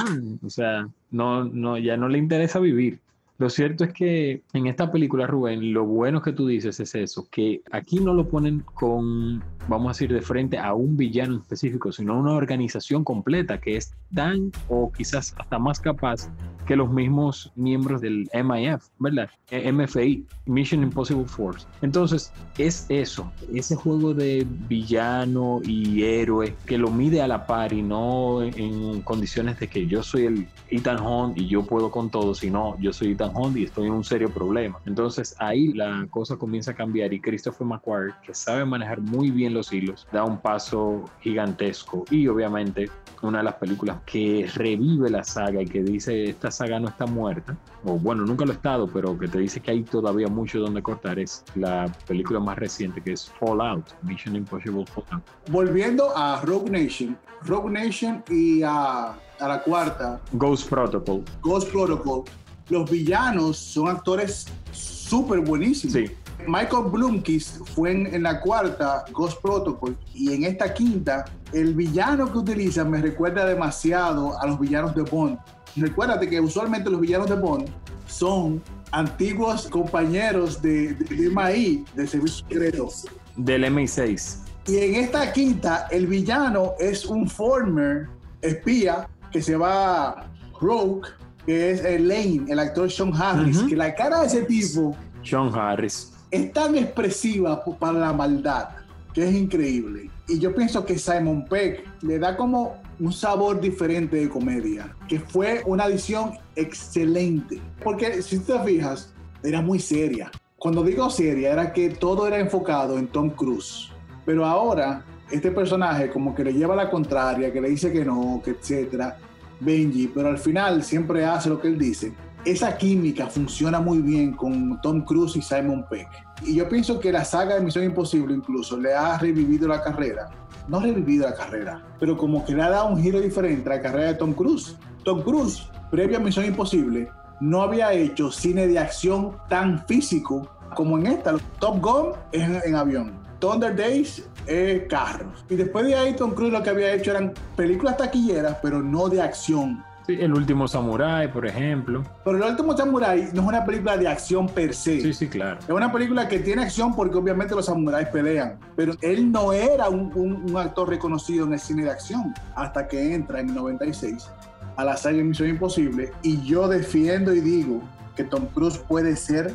o 0.44 0.50
sea, 0.50 0.90
no, 1.12 1.44
no, 1.46 1.78
ya 1.78 1.96
no 1.96 2.10
le 2.10 2.18
interesa 2.18 2.58
vivir 2.60 3.00
Lo 3.40 3.52
cierto 3.52 3.84
es 3.84 3.94
que 3.94 4.42
en 4.54 4.66
esta 4.66 4.92
película, 4.92 5.28
Rubén, 5.28 5.72
lo 5.72 5.86
bueno 5.86 6.24
que 6.24 6.34
tú 6.34 6.48
dices 6.48 6.80
es 6.80 6.96
eso, 6.96 7.28
que 7.30 7.62
aquí 7.72 8.00
no 8.00 8.16
lo 8.16 8.28
ponen 8.28 8.64
con, 8.74 9.44
vamos 9.68 9.88
a 9.88 9.94
decir, 9.94 10.12
de 10.12 10.22
frente 10.22 10.58
a 10.58 10.74
un 10.74 10.98
villano 10.98 11.38
específico, 11.38 11.92
sino 11.92 12.14
a 12.14 12.18
una 12.18 12.34
organización 12.34 13.04
completa 13.04 13.60
que 13.60 13.78
es 13.78 13.94
tan 14.16 14.52
o 14.70 14.92
quizás 14.92 15.36
hasta 15.38 15.60
más 15.60 15.80
capaz 15.80 16.30
que 16.66 16.76
los 16.76 16.92
mismos 16.92 17.52
miembros 17.56 18.02
del 18.02 18.30
MIF, 18.34 18.84
¿verdad? 19.00 19.30
Eh, 19.52 19.72
MFI, 19.72 20.26
Mission 20.46 20.84
Impossible 20.84 21.26
Force. 21.26 21.66
Entonces, 21.82 22.34
es 22.58 22.86
eso, 22.90 23.32
ese 23.54 23.76
juego 23.76 24.14
de 24.14 24.46
villano 24.68 25.62
y 25.64 26.04
héroe 26.04 26.56
que 26.66 26.78
lo 26.78 26.90
mide 26.90 27.22
a 27.22 27.28
la 27.28 27.46
par 27.46 27.72
y 27.72 27.82
no 27.82 28.44
en 28.44 29.02
condiciones 29.04 29.60
de 29.60 29.68
que 29.68 29.88
yo 29.88 30.04
soy 30.04 30.26
el 30.26 30.48
Ethan 30.70 31.00
Hunt 31.00 31.38
y 31.38 31.48
yo 31.48 31.64
puedo 31.64 31.90
con 31.90 32.10
todo, 32.10 32.36
sino 32.36 32.78
yo 32.80 32.92
soy 32.92 33.12
Ethan 33.12 33.27
Hunt 33.34 33.58
y 33.58 33.64
estoy 33.64 33.88
en 33.88 33.94
un 33.94 34.04
serio 34.04 34.30
problema. 34.30 34.80
Entonces, 34.86 35.36
ahí 35.40 35.74
la 35.74 36.08
cosa 36.10 36.38
comienza 36.38 36.72
a 36.72 36.76
cambiar 36.76 37.14
y 37.14 37.20
Christopher 37.20 37.68
McQuarrie, 37.68 38.14
que 38.24 38.34
sabe 38.34 38.66
manejar 38.66 39.02
muy 39.02 39.32
bien 39.32 39.54
los 39.54 39.72
hilos, 39.72 40.08
da 40.12 40.24
un 40.24 40.40
paso 40.40 41.06
gigantesco 41.22 42.06
y 42.10 42.28
obviamente 42.28 42.90
una 43.22 43.40
de 43.40 43.46
las 43.46 43.56
películas 43.56 43.98
que 44.06 44.50
revive 44.56 45.10
la 45.10 45.24
saga 45.24 45.62
y 45.62 45.66
que 45.66 45.82
dice 45.82 46.26
esta 46.26 46.52
saga 46.52 46.80
no 46.80 46.88
está 46.88 47.06
muerta, 47.06 47.58
o 47.84 47.94
bueno, 47.98 48.26
nunca 48.26 48.46
lo 48.46 48.52
ha 48.52 48.56
estado, 48.56 48.88
pero 48.88 49.18
que 49.18 49.28
te 49.28 49.40
dice 49.40 49.60
que 49.60 49.72
hay 49.72 49.84
todavía 49.84 50.28
mucho 50.28 50.60
donde 50.60 50.82
cortar, 50.82 51.20
es 51.20 51.44
la 51.56 51.92
película 52.08 52.40
más 52.40 52.58
reciente 52.58 53.02
que 53.02 53.14
es 53.14 53.30
Fallout, 53.40 53.86
Mission 54.04 54.36
Impossible 54.36 54.86
Fallout. 54.86 55.24
Volviendo 55.50 56.16
a 56.16 56.42
Rogue 56.42 56.70
Nation, 56.70 57.18
Rogue 57.44 57.72
Nation 57.72 58.24
y 58.30 58.62
a, 58.64 59.12
a 59.40 59.48
la 59.48 59.62
cuarta, 59.64 60.22
Ghost 60.34 60.70
Protocol. 60.70 61.24
Ghost 61.42 61.72
Protocol, 61.72 62.24
los 62.70 62.90
villanos 62.90 63.58
son 63.58 63.88
actores 63.90 64.48
súper 64.72 65.40
buenísimos. 65.42 65.94
Sí. 65.94 66.12
Michael 66.48 66.86
Blumkist 66.92 67.58
fue 67.74 67.92
en, 67.92 68.14
en, 68.14 68.24
la 68.24 68.40
cuarta 68.40 69.06
Ghost 69.12 69.42
Protocol 69.42 69.98
y 70.14 70.34
en 70.34 70.44
esta 70.44 70.74
quinta 70.74 71.26
el 71.52 71.74
villano 71.74 72.32
que 72.32 72.38
utiliza 72.38 72.86
me 72.86 73.02
recuerda 73.02 73.46
demasiado 73.46 74.40
a 74.40 74.46
los 74.46 74.60
villanos 74.60 74.96
de 74.96 75.02
Bond. 75.02 75.40
Recuérdate 75.76 76.30
que 76.30 76.40
usualmente 76.40 76.90
los 76.90 77.02
villanos 77.02 77.30
de 77.30 77.36
Bond 77.36 77.70
son 78.08 78.62
antiguos 78.92 79.68
compañeros 79.68 80.62
de, 80.62 80.94
de, 80.94 81.16
de 81.16 81.30
MI, 81.30 81.86
de 81.96 82.08
Servicio 82.08 82.46
Secreto. 82.48 82.90
Del 83.36 83.64
MI6. 83.66 84.38
Y 84.68 84.78
en 84.78 84.96
esta 84.96 85.32
quinta 85.32 85.88
el 85.92 86.08
villano 86.08 86.74
es 86.80 87.06
un 87.06 87.30
former 87.30 88.10
espía 88.42 89.08
que 89.32 89.42
se 89.42 89.56
va 89.56 90.30
Rogue, 90.60 91.08
que 91.48 91.72
es 91.72 91.82
Lane, 91.82 92.46
el 92.48 92.60
actor 92.60 92.92
Sean 92.92 93.12
Harris, 93.16 93.58
uh 93.58 93.62
-huh. 93.64 93.70
que 93.70 93.76
la 93.76 93.96
cara 93.96 94.20
de 94.22 94.28
ese 94.28 94.44
tipo... 94.44 94.96
Sean 95.24 95.50
Harris 95.56 96.14
es 96.30 96.52
tan 96.54 96.76
expresiva 96.76 97.64
para 97.80 98.00
la 98.00 98.14
maldad 98.14 98.70
que 99.14 99.28
es 99.28 99.34
increíble. 99.34 100.12
Y 100.28 100.38
yo 100.38 100.54
pienso 100.54 100.86
que 100.86 101.00
Simon 101.00 101.46
Peck 101.46 101.84
le 102.04 102.20
da 102.20 102.38
como 102.38 102.76
un 103.00 103.12
sabor 103.12 103.60
diferente 103.60 104.18
de 104.18 104.30
comedia, 104.30 104.96
que 105.08 105.20
fue 105.20 105.64
una 105.66 105.86
adición 105.86 106.34
excelente. 106.56 107.60
Porque 107.84 108.22
si 108.22 108.38
te 108.38 108.60
fijas, 108.60 109.12
era 109.42 109.62
muy 109.62 109.80
seria. 109.80 110.30
Cuando 110.60 110.84
digo 110.84 111.10
seria, 111.10 111.54
era 111.54 111.74
que 111.74 111.90
todo 111.90 112.28
era 112.28 112.38
enfocado 112.38 113.00
en 113.00 113.08
Tom 113.08 113.32
Cruise. 113.32 113.90
Pero 114.24 114.46
ahora, 114.46 115.04
este 115.32 115.50
personaje 115.50 116.12
como 116.12 116.36
que 116.36 116.44
le 116.44 116.54
lleva 116.54 116.76
la 116.76 116.92
contraria, 116.92 117.52
que 117.52 117.62
le 117.62 117.70
dice 117.70 117.92
que 117.92 118.06
no, 118.06 118.40
que 118.44 118.52
etcétera. 118.52 119.18
Benji, 119.60 120.08
pero 120.08 120.30
al 120.30 120.38
final 120.38 120.84
siempre 120.84 121.26
hace 121.26 121.50
lo 121.50 121.60
que 121.60 121.68
él 121.68 121.78
dice 121.78 122.14
esa 122.48 122.78
química 122.78 123.28
funciona 123.28 123.82
muy 123.82 124.00
bien 124.00 124.32
con 124.32 124.80
Tom 124.82 125.02
Cruise 125.02 125.36
y 125.36 125.42
Simon 125.42 125.86
Peck. 125.90 126.08
Y 126.44 126.56
yo 126.56 126.70
pienso 126.70 126.98
que 126.98 127.12
la 127.12 127.26
saga 127.26 127.56
de 127.56 127.62
Misión 127.62 127.84
Imposible 127.84 128.34
incluso 128.34 128.78
le 128.80 128.94
ha 128.94 129.18
revivido 129.18 129.68
la 129.68 129.84
carrera. 129.84 130.30
No 130.70 130.80
revivido 130.80 131.28
la 131.28 131.36
carrera, 131.36 131.84
pero 132.00 132.16
como 132.16 132.46
que 132.46 132.54
le 132.54 132.64
ha 132.64 132.70
dado 132.70 132.88
un 132.88 133.02
giro 133.02 133.20
diferente 133.20 133.70
a 133.70 133.76
la 133.76 133.82
carrera 133.82 134.08
de 134.08 134.14
Tom 134.16 134.34
Cruise. 134.34 134.78
Tom 135.04 135.22
Cruise, 135.24 135.70
previo 135.92 136.18
a 136.18 136.22
Misión 136.22 136.46
Imposible, 136.46 137.10
no 137.42 137.62
había 137.62 137.92
hecho 137.92 138.32
cine 138.32 138.66
de 138.68 138.80
acción 138.80 139.36
tan 139.50 139.86
físico 139.86 140.50
como 140.76 140.98
en 140.98 141.08
esta. 141.08 141.36
Top 141.60 141.82
Gun 141.82 142.14
es 142.32 142.64
en 142.64 142.76
avión. 142.76 143.27
Thunder 143.40 143.76
Days 143.76 144.24
es 144.46 144.84
carros. 144.88 145.46
Y 145.50 145.56
después 145.56 145.86
de 145.86 145.96
ahí 145.96 146.16
Tom 146.16 146.32
Cruise 146.32 146.52
lo 146.52 146.64
que 146.64 146.70
había 146.70 146.94
hecho 146.94 147.12
eran 147.12 147.34
películas 147.56 147.98
taquilleras, 147.98 148.58
pero 148.62 148.82
no 148.82 149.10
de 149.10 149.22
acción. 149.22 149.84
Sí, 150.06 150.18
el 150.22 150.34
último 150.34 150.70
Samurai, 150.70 151.30
por 151.32 151.46
ejemplo. 151.46 152.02
Pero 152.24 152.38
el 152.38 152.52
último 152.52 152.78
Samurai 152.78 153.30
no 153.34 153.42
es 153.42 153.48
una 153.48 153.66
película 153.66 153.98
de 153.98 154.08
acción 154.08 154.48
per 154.48 154.74
se. 154.74 155.02
Sí, 155.02 155.14
sí, 155.14 155.28
claro. 155.28 155.60
Es 155.60 155.70
una 155.70 155.92
película 155.92 156.30
que 156.30 156.40
tiene 156.40 156.64
acción 156.64 156.96
porque 156.96 157.18
obviamente 157.18 157.54
los 157.54 157.66
samuráis 157.66 158.08
pelean. 158.08 158.58
Pero 158.78 158.94
él 159.02 159.30
no 159.30 159.52
era 159.52 159.90
un, 159.90 160.12
un, 160.16 160.50
un 160.50 160.58
actor 160.58 160.88
reconocido 160.88 161.46
en 161.46 161.54
el 161.54 161.60
cine 161.60 161.84
de 161.84 161.92
acción 161.92 162.34
hasta 162.56 162.88
que 162.88 163.14
entra 163.14 163.42
en 163.42 163.50
el 163.50 163.56
96 163.56 164.30
a 164.78 164.86
la 164.86 164.96
saga 164.96 165.22
Misión 165.22 165.50
Imposible. 165.50 166.12
Y 166.22 166.42
yo 166.42 166.70
defiendo 166.70 167.34
y 167.34 167.42
digo 167.42 167.82
que 168.16 168.24
Tom 168.24 168.46
Cruise 168.54 168.78
puede 168.78 169.16
ser 169.18 169.54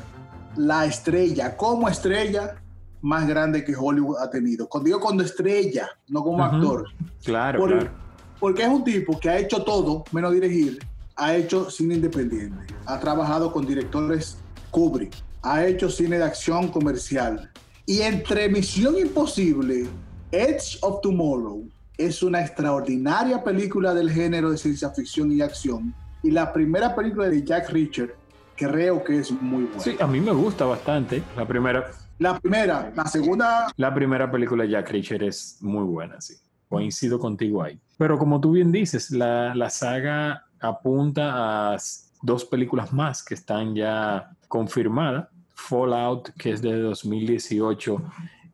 la 0.56 0.84
estrella, 0.84 1.56
como 1.56 1.88
estrella 1.88 2.56
más 3.02 3.26
grande 3.26 3.64
que 3.64 3.74
Hollywood 3.76 4.16
ha 4.18 4.30
tenido. 4.30 4.68
Cuando 4.68 4.86
digo 4.86 5.00
cuando 5.00 5.22
estrella, 5.22 5.88
no 6.08 6.22
como 6.22 6.38
uh 6.38 6.46
-huh. 6.46 6.56
actor. 6.56 6.86
Claro, 7.22 7.58
Por, 7.58 7.70
claro 7.70 8.02
porque 8.42 8.62
es 8.62 8.68
un 8.68 8.82
tipo 8.82 9.20
que 9.20 9.30
ha 9.30 9.38
hecho 9.38 9.62
todo 9.62 10.02
menos 10.10 10.32
dirigir, 10.32 10.80
ha 11.14 11.36
hecho 11.36 11.70
cine 11.70 11.94
independiente, 11.94 12.74
ha 12.86 12.98
trabajado 12.98 13.52
con 13.52 13.64
directores 13.64 14.36
Kubrick, 14.72 15.14
ha 15.42 15.64
hecho 15.64 15.88
cine 15.88 16.18
de 16.18 16.24
acción 16.24 16.66
comercial. 16.66 17.48
Y 17.86 18.00
entre 18.00 18.48
Misión 18.48 18.98
Imposible, 18.98 19.86
Edge 20.32 20.76
of 20.80 21.00
Tomorrow 21.02 21.68
es 21.96 22.20
una 22.24 22.40
extraordinaria 22.40 23.44
película 23.44 23.94
del 23.94 24.10
género 24.10 24.50
de 24.50 24.58
ciencia 24.58 24.90
ficción 24.90 25.30
y 25.30 25.40
acción. 25.40 25.94
Y 26.24 26.32
la 26.32 26.52
primera 26.52 26.96
película 26.96 27.28
de 27.28 27.44
Jack 27.44 27.70
Reacher, 27.70 28.16
creo 28.56 29.04
que 29.04 29.20
es 29.20 29.30
muy 29.30 29.66
buena. 29.66 29.78
Sí, 29.78 29.96
a 30.00 30.06
mí 30.08 30.20
me 30.20 30.32
gusta 30.32 30.64
bastante 30.64 31.22
la 31.36 31.46
primera. 31.46 31.92
La 32.22 32.38
primera, 32.38 32.92
la 32.94 33.04
segunda. 33.06 33.66
La 33.76 33.92
primera 33.92 34.30
película 34.30 34.62
de 34.62 34.70
Jack 34.70 34.90
Reacher 34.90 35.24
es 35.24 35.58
muy 35.60 35.82
buena, 35.82 36.20
sí. 36.20 36.36
Coincido 36.68 37.18
contigo 37.18 37.64
ahí. 37.64 37.80
Pero 37.98 38.16
como 38.16 38.40
tú 38.40 38.52
bien 38.52 38.70
dices, 38.70 39.10
la, 39.10 39.52
la, 39.56 39.68
saga 39.68 40.44
apunta 40.60 41.72
a 41.72 41.76
dos 42.22 42.44
películas 42.44 42.92
más 42.92 43.24
que 43.24 43.34
están 43.34 43.74
ya 43.74 44.30
confirmadas. 44.46 45.26
Fallout, 45.56 46.30
que 46.38 46.52
es 46.52 46.62
de 46.62 46.78
2018, 46.78 48.00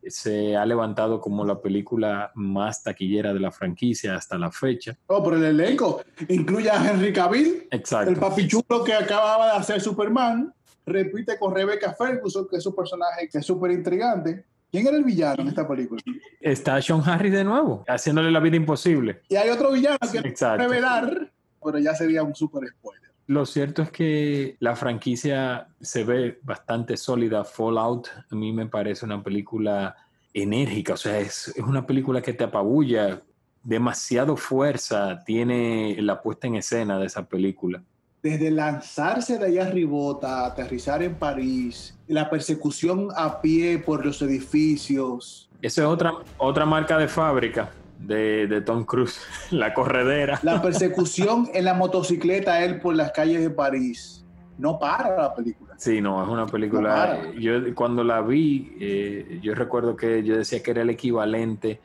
se 0.07 0.57
ha 0.57 0.65
levantado 0.65 1.21
como 1.21 1.45
la 1.45 1.61
película 1.61 2.31
más 2.33 2.81
taquillera 2.81 3.33
de 3.33 3.39
la 3.39 3.51
franquicia 3.51 4.15
hasta 4.15 4.35
la 4.39 4.51
fecha. 4.51 4.97
Oh, 5.05 5.21
por 5.21 5.35
el 5.35 5.43
elenco. 5.43 6.01
Incluye 6.27 6.71
a 6.71 6.91
Henry 6.91 7.13
Cavill, 7.13 7.67
Exacto. 7.69 8.09
el 8.09 8.17
papichulo 8.17 8.83
que 8.83 8.95
acababa 8.95 9.51
de 9.51 9.57
hacer 9.59 9.79
Superman. 9.79 10.51
Repite 10.89 11.37
con 11.37 11.53
Rebecca 11.53 11.93
Ferguson, 11.93 12.47
que 12.49 12.57
es 12.57 12.65
un 12.65 12.75
personaje 12.75 13.29
que 13.29 13.37
es 13.37 13.45
súper 13.45 13.71
intrigante. 13.71 14.45
¿Quién 14.71 14.87
era 14.87 14.97
el 14.97 15.03
villano 15.03 15.41
en 15.41 15.47
esta 15.47 15.67
película? 15.67 16.01
Está 16.39 16.81
Sean 16.81 17.01
Harris 17.03 17.31
de 17.31 17.43
nuevo, 17.43 17.83
haciéndole 17.87 18.29
la 18.29 18.39
vida 18.39 18.55
imposible. 18.55 19.21
Y 19.27 19.35
hay 19.35 19.49
otro 19.49 19.71
villano 19.71 19.97
que 20.11 20.21
no 20.21 20.57
revelar, 20.57 21.31
pero 21.63 21.79
ya 21.79 21.95
sería 21.95 22.23
un 22.23 22.35
super 22.35 22.67
spoiler. 22.67 23.09
Lo 23.27 23.45
cierto 23.45 23.81
es 23.81 23.91
que 23.91 24.57
la 24.59 24.75
franquicia 24.75 25.67
se 25.79 26.03
ve 26.03 26.39
bastante 26.43 26.97
sólida. 26.97 27.43
Fallout 27.43 28.09
a 28.29 28.35
mí 28.35 28.51
me 28.51 28.67
parece 28.67 29.05
una 29.05 29.23
película 29.23 29.95
enérgica, 30.33 30.93
o 30.93 30.97
sea, 30.97 31.19
es, 31.19 31.47
es 31.49 31.63
una 31.63 31.85
película 31.85 32.21
que 32.21 32.33
te 32.33 32.43
apabulla, 32.43 33.21
demasiado 33.63 34.37
fuerza 34.37 35.23
tiene 35.25 35.97
la 35.99 36.21
puesta 36.21 36.47
en 36.47 36.55
escena 36.55 36.99
de 36.99 37.07
esa 37.07 37.27
película 37.27 37.83
desde 38.21 38.51
lanzarse 38.51 39.37
de 39.37 39.45
allá 39.45 39.67
arribota, 39.67 40.45
aterrizar 40.45 41.01
en 41.03 41.15
París, 41.15 41.97
la 42.07 42.29
persecución 42.29 43.09
a 43.15 43.41
pie 43.41 43.79
por 43.79 44.05
los 44.05 44.21
edificios. 44.21 45.49
Esa 45.61 45.81
es 45.81 45.87
otra, 45.87 46.13
otra 46.37 46.65
marca 46.65 46.97
de 46.97 47.07
fábrica 47.07 47.71
de, 47.99 48.47
de, 48.47 48.61
Tom 48.61 48.83
Cruise, 48.83 49.19
la 49.51 49.73
corredera. 49.73 50.39
La 50.43 50.61
persecución 50.61 51.49
en 51.53 51.65
la 51.65 51.73
motocicleta 51.73 52.63
él 52.63 52.79
por 52.79 52.95
las 52.95 53.11
calles 53.11 53.41
de 53.41 53.49
París. 53.49 54.25
No 54.57 54.77
para 54.77 55.15
la 55.15 55.33
película. 55.33 55.75
Sí, 55.77 56.01
no, 56.01 56.21
es 56.21 56.27
una 56.27 56.45
película. 56.45 57.19
No 57.23 57.39
yo 57.39 57.73
cuando 57.73 58.03
la 58.03 58.21
vi, 58.21 58.75
eh, 58.81 59.39
yo 59.41 59.55
recuerdo 59.55 59.95
que 59.95 60.21
yo 60.21 60.35
decía 60.35 60.61
que 60.61 60.71
era 60.71 60.81
el 60.81 60.89
equivalente 60.89 61.79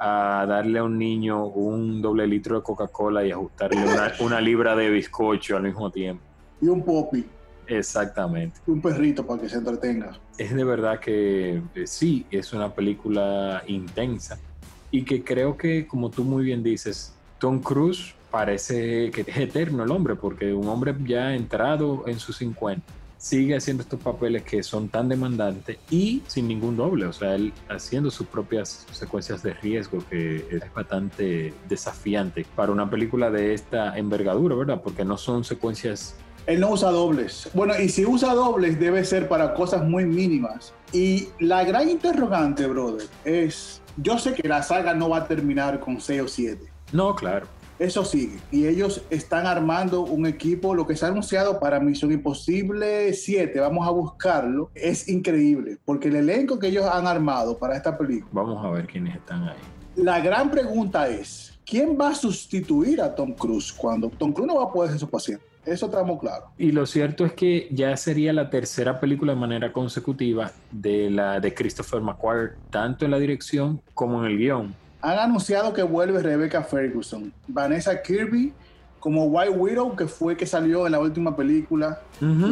a 0.00 0.46
darle 0.46 0.78
a 0.78 0.84
un 0.84 0.98
niño 0.98 1.44
un 1.46 2.00
doble 2.00 2.26
litro 2.26 2.56
de 2.56 2.62
Coca-Cola 2.62 3.24
y 3.24 3.30
ajustarle 3.30 3.82
una, 3.82 4.12
una, 4.20 4.40
libra 4.40 4.74
de 4.74 4.88
bizcocho 4.88 5.58
al 5.58 5.64
mismo 5.64 5.90
tiempo. 5.90 6.22
Y 6.60 6.68
un 6.68 6.82
popi. 6.82 7.26
Exactamente. 7.66 8.58
Un 8.66 8.80
perrito 8.80 9.24
para 9.24 9.42
que 9.42 9.48
se 9.48 9.58
entretenga. 9.58 10.18
Es 10.38 10.54
de 10.54 10.64
verdad 10.64 10.98
que 10.98 11.62
eh, 11.74 11.86
sí, 11.86 12.26
es 12.30 12.52
una 12.52 12.74
película 12.74 13.62
intensa 13.66 14.38
y 14.90 15.04
que 15.04 15.22
creo 15.22 15.56
que, 15.56 15.86
como 15.86 16.10
tú 16.10 16.24
muy 16.24 16.44
bien 16.44 16.62
dices, 16.62 17.14
Tom 17.38 17.60
Cruise 17.60 18.14
parece 18.30 19.10
que 19.10 19.20
es 19.20 19.36
eterno 19.36 19.84
el 19.84 19.90
hombre, 19.90 20.16
porque 20.16 20.52
un 20.52 20.66
hombre 20.68 20.94
ya 21.04 21.34
entrado 21.34 22.04
en 22.06 22.18
sus 22.18 22.38
50 22.38 22.82
sigue 23.20 23.54
haciendo 23.54 23.82
estos 23.82 24.00
papeles 24.00 24.42
que 24.44 24.62
son 24.62 24.88
tan 24.88 25.10
demandantes 25.10 25.76
y 25.90 26.22
sin 26.26 26.48
ningún 26.48 26.78
doble, 26.78 27.04
o 27.04 27.12
sea, 27.12 27.34
él 27.34 27.52
haciendo 27.68 28.10
sus 28.10 28.26
propias 28.26 28.86
secuencias 28.92 29.42
de 29.42 29.52
riesgo 29.52 30.02
que 30.08 30.46
es 30.50 30.74
bastante 30.74 31.52
desafiante 31.68 32.46
para 32.56 32.72
una 32.72 32.88
película 32.88 33.30
de 33.30 33.52
esta 33.52 33.98
envergadura, 33.98 34.56
¿verdad? 34.56 34.80
Porque 34.82 35.04
no 35.04 35.18
son 35.18 35.44
secuencias 35.44 36.16
él 36.46 36.58
no 36.58 36.70
usa 36.70 36.90
dobles. 36.90 37.50
Bueno, 37.52 37.78
y 37.78 37.90
si 37.90 38.06
usa 38.06 38.34
dobles 38.34 38.80
debe 38.80 39.04
ser 39.04 39.28
para 39.28 39.52
cosas 39.52 39.84
muy 39.84 40.06
mínimas. 40.06 40.72
Y 40.90 41.28
la 41.38 41.62
gran 41.64 41.90
interrogante, 41.90 42.66
brother, 42.66 43.06
es, 43.24 43.82
yo 43.98 44.18
sé 44.18 44.32
que 44.32 44.48
la 44.48 44.62
saga 44.62 44.94
no 44.94 45.10
va 45.10 45.18
a 45.18 45.28
terminar 45.28 45.78
con 45.78 46.00
6 46.00 46.22
o 46.22 46.28
7. 46.28 46.64
No, 46.92 47.14
claro. 47.14 47.46
Eso 47.80 48.04
sigue. 48.04 48.38
Y 48.52 48.66
ellos 48.66 49.02
están 49.08 49.46
armando 49.46 50.02
un 50.02 50.26
equipo, 50.26 50.74
lo 50.74 50.86
que 50.86 50.94
se 50.94 51.06
ha 51.06 51.08
anunciado 51.08 51.58
para 51.58 51.80
Misión 51.80 52.12
Imposible 52.12 53.10
7, 53.14 53.58
vamos 53.58 53.88
a 53.88 53.90
buscarlo, 53.90 54.70
es 54.74 55.08
increíble, 55.08 55.78
porque 55.86 56.08
el 56.08 56.16
elenco 56.16 56.58
que 56.58 56.66
ellos 56.66 56.84
han 56.84 57.06
armado 57.06 57.56
para 57.56 57.74
esta 57.74 57.96
película. 57.96 58.30
Vamos 58.32 58.62
a 58.62 58.68
ver 58.68 58.86
quiénes 58.86 59.16
están 59.16 59.44
ahí. 59.48 59.56
La 59.96 60.20
gran 60.20 60.50
pregunta 60.50 61.08
es, 61.08 61.58
¿quién 61.64 61.96
va 61.98 62.10
a 62.10 62.14
sustituir 62.14 63.00
a 63.00 63.14
Tom 63.14 63.32
Cruise 63.32 63.72
cuando 63.72 64.10
Tom 64.10 64.34
Cruise 64.34 64.48
no 64.48 64.56
va 64.56 64.64
a 64.64 64.70
poder 64.70 64.90
ser 64.90 65.00
su 65.00 65.08
paciente? 65.08 65.46
Eso 65.64 65.86
estamos 65.86 66.20
claros. 66.20 66.50
Y 66.58 66.72
lo 66.72 66.84
cierto 66.84 67.24
es 67.24 67.32
que 67.32 67.66
ya 67.70 67.96
sería 67.96 68.34
la 68.34 68.50
tercera 68.50 69.00
película 69.00 69.32
de 69.32 69.40
manera 69.40 69.72
consecutiva 69.72 70.52
de 70.70 71.08
la 71.08 71.40
de 71.40 71.54
Christopher 71.54 72.02
McQuarrie, 72.02 72.56
tanto 72.68 73.06
en 73.06 73.10
la 73.10 73.18
dirección 73.18 73.80
como 73.94 74.22
en 74.22 74.32
el 74.32 74.36
guion 74.36 74.74
han 75.02 75.18
anunciado 75.18 75.72
que 75.72 75.82
vuelve 75.82 76.22
Rebecca 76.22 76.62
Ferguson, 76.62 77.32
Vanessa 77.48 78.00
Kirby 78.02 78.52
como 79.00 79.24
White 79.24 79.50
Widow, 79.50 79.96
que 79.96 80.06
fue 80.06 80.36
que 80.36 80.46
salió 80.46 80.84
en 80.84 80.92
la 80.92 81.00
última 81.00 81.34
película 81.34 82.00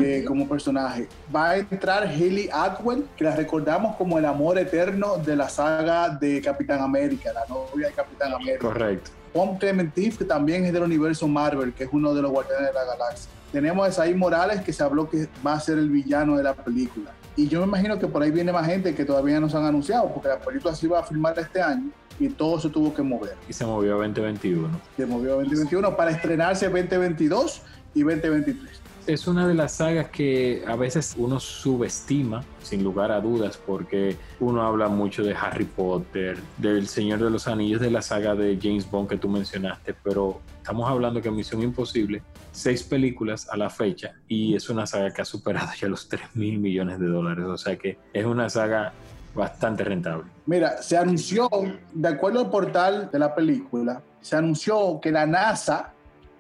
eh, 0.03 0.25
como 0.27 0.49
personaje. 0.49 1.07
Va 1.35 1.51
a 1.51 1.57
entrar 1.59 2.05
Haley 2.05 2.49
Atwell, 2.51 3.05
que 3.17 3.25
la 3.25 3.37
recordamos 3.37 3.97
como 3.97 4.19
el 4.19 4.25
amor 4.25 4.59
eterno 4.59 5.19
de 5.19 5.37
la 5.37 5.49
saga 5.51 6.09
de 6.09 6.41
Capitán 6.41 6.81
América, 6.81 7.33
la 7.35 7.45
novia 7.47 7.89
de 7.89 7.93
Capitán 7.93 8.33
América. 8.33 8.61
Correcto. 8.61 9.11
Tom 9.35 9.59
Clementif, 9.59 10.17
que 10.17 10.25
también 10.25 10.65
es 10.65 10.73
del 10.73 10.83
universo 10.83 11.29
Marvel, 11.29 11.75
que 11.75 11.85
es 11.85 11.91
uno 11.93 12.15
de 12.15 12.23
los 12.23 12.31
guardianes 12.31 12.69
de 12.69 12.73
la 12.73 12.85
galaxia. 12.85 13.31
Tenemos 13.53 13.87
a 13.87 13.91
Isaí 13.91 14.15
Morales, 14.15 14.63
que 14.63 14.73
se 14.73 14.83
habló 14.83 15.09
que 15.09 15.29
va 15.47 15.53
a 15.53 15.61
ser 15.61 15.79
el 15.79 15.91
villano 15.91 16.37
de 16.39 16.43
la 16.43 16.55
película. 16.55 17.13
Y 17.39 17.47
yo 17.47 17.61
me 17.61 17.67
imagino 17.67 18.01
que 18.01 18.09
por 18.09 18.21
ahí 18.21 18.33
viene 18.33 18.51
más 18.51 18.67
gente 18.67 18.97
que 18.97 19.05
todavía 19.05 19.39
no 19.39 19.49
se 19.49 19.57
han 19.57 19.65
anunciado, 19.65 20.13
porque 20.13 20.27
la 20.29 20.41
película 20.41 20.75
se 20.75 20.87
iba 20.87 20.99
a 20.99 21.05
filmar 21.05 21.39
este 21.39 21.63
año 21.63 21.89
y 22.19 22.31
todo 22.31 22.59
se 22.59 22.69
tuvo 22.69 22.93
que 22.93 23.01
mover. 23.01 23.37
Y 23.49 23.53
se 23.53 23.65
movió 23.65 23.95
a 23.95 23.99
2021. 23.99 24.69
Se 24.97 25.07
movió 25.07 25.35
a 25.35 25.37
2021 25.37 25.97
para 25.97 26.11
estrenarse 26.11 26.69
2022 26.69 27.63
y 27.95 28.03
2023. 28.03 28.78
Es 29.09 29.27
una 29.27 29.49
de 29.49 29.55
las 29.55 29.73
sagas 29.73 30.11
que 30.11 30.63
a 30.67 30.77
veces 30.77 31.15
uno 31.17 31.41
subestima, 31.41 32.45
sin 32.63 32.85
lugar 32.85 33.11
a 33.11 33.23
dudas, 33.23 33.57
porque 33.57 34.19
uno 34.39 34.61
habla 34.61 34.89
mucho 34.89 35.25
de 35.25 35.35
Harry 35.35 35.65
Potter, 35.65 36.37
del 36.59 36.87
Señor 36.89 37.21
de 37.21 37.31
los 37.31 37.49
Anillos, 37.49 37.81
de 37.81 37.91
la 37.91 38.03
saga 38.03 38.35
de 38.35 38.59
James 38.61 38.89
Bond 38.91 39.09
que 39.09 39.17
tú 39.17 39.31
mencionaste, 39.31 39.95
pero 40.05 40.43
estamos 40.59 40.91
hablando 40.91 41.23
que 41.23 41.31
Misión 41.31 41.63
Imposible, 41.63 42.23
seis 42.53 42.83
películas 42.83 43.49
a 43.51 43.57
la 43.57 43.71
fecha, 43.71 44.13
y 44.29 44.55
es 44.55 44.69
una 44.69 44.87
saga 44.87 45.11
que 45.11 45.23
ha 45.23 45.25
superado 45.25 45.71
ya 45.81 45.89
los 45.89 46.07
3 46.07 46.37
mil 46.37 46.59
millones 46.59 47.01
de 47.01 47.07
dólares, 47.07 47.47
o 47.47 47.57
sea 47.57 47.79
que 47.79 47.97
es 48.13 48.27
una 48.27 48.51
saga 48.51 48.93
bastante 49.35 49.85
rentable. 49.85 50.25
Mira, 50.45 50.83
se 50.83 50.99
anunció, 50.99 51.49
de 51.95 52.09
acuerdo 52.09 52.41
al 52.41 52.51
portal 52.51 53.09
de 53.11 53.19
la 53.19 53.35
película, 53.35 54.03
se 54.21 54.37
anunció 54.37 55.01
que 55.01 55.11
la 55.11 55.25
NASA 55.25 55.95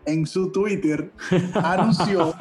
en 0.09 0.27
su 0.27 0.51
Twitter 0.51 1.11
anunció 1.55 2.35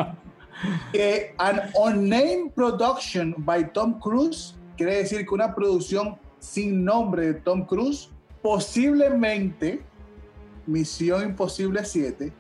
que 0.92 1.36
an 1.38 1.70
unnamed 1.76 2.52
production 2.56 3.36
by 3.38 3.72
Tom 3.74 4.00
Cruise, 4.00 4.56
quiere 4.76 4.98
decir 4.98 5.26
que 5.26 5.34
una 5.34 5.54
producción 5.54 6.18
sin 6.40 6.84
nombre 6.84 7.28
de 7.28 7.34
Tom 7.36 7.66
Cruise, 7.66 8.10
posiblemente 8.42 9.82
Misión 10.66 11.24
Imposible 11.24 11.84
7, 11.86 12.32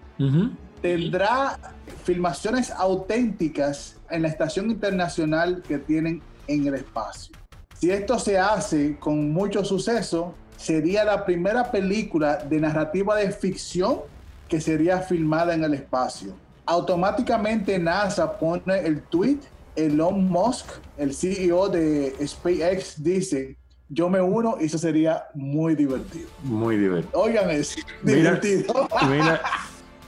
tendrá 0.82 1.60
filmaciones 2.04 2.72
auténticas 2.72 3.98
en 4.10 4.24
la 4.24 4.30
estación 4.30 4.72
internacional 4.72 5.62
que 5.68 5.78
tienen 5.78 6.22
en 6.48 6.68
el 6.68 6.76
espacio. 6.76 7.36
Si 7.80 7.92
esto 7.92 8.18
se 8.18 8.40
hace 8.40 8.98
con 8.98 9.32
mucho 9.32 9.63
suceso, 9.63 10.34
sería 10.56 11.04
la 11.04 11.26
primera 11.26 11.72
película 11.72 12.38
de 12.38 12.60
narrativa 12.60 13.16
de 13.16 13.32
ficción 13.32 14.00
que 14.47 14.62
sería 14.62 14.99
filmada 14.99 15.53
en 15.53 15.63
el 15.63 15.73
espacio. 15.73 16.33
Automáticamente 16.65 17.79
NASA 17.79 18.38
pone 18.38 18.79
el 18.86 19.01
tweet, 19.03 19.39
Elon 19.75 20.27
Musk, 20.29 20.67
el 20.97 21.13
CEO 21.13 21.69
de 21.69 22.15
SpaceX, 22.25 23.01
dice, 23.01 23.57
yo 23.89 24.10
me 24.10 24.21
uno 24.21 24.57
y 24.60 24.65
eso 24.65 24.77
sería 24.77 25.23
muy 25.33 25.75
divertido. 25.75 26.27
Muy 26.43 26.77
divertido. 26.77 27.19
Oigan, 27.19 27.49
es 27.51 27.77
divertido. 28.03 28.88
Mira, 29.10 29.41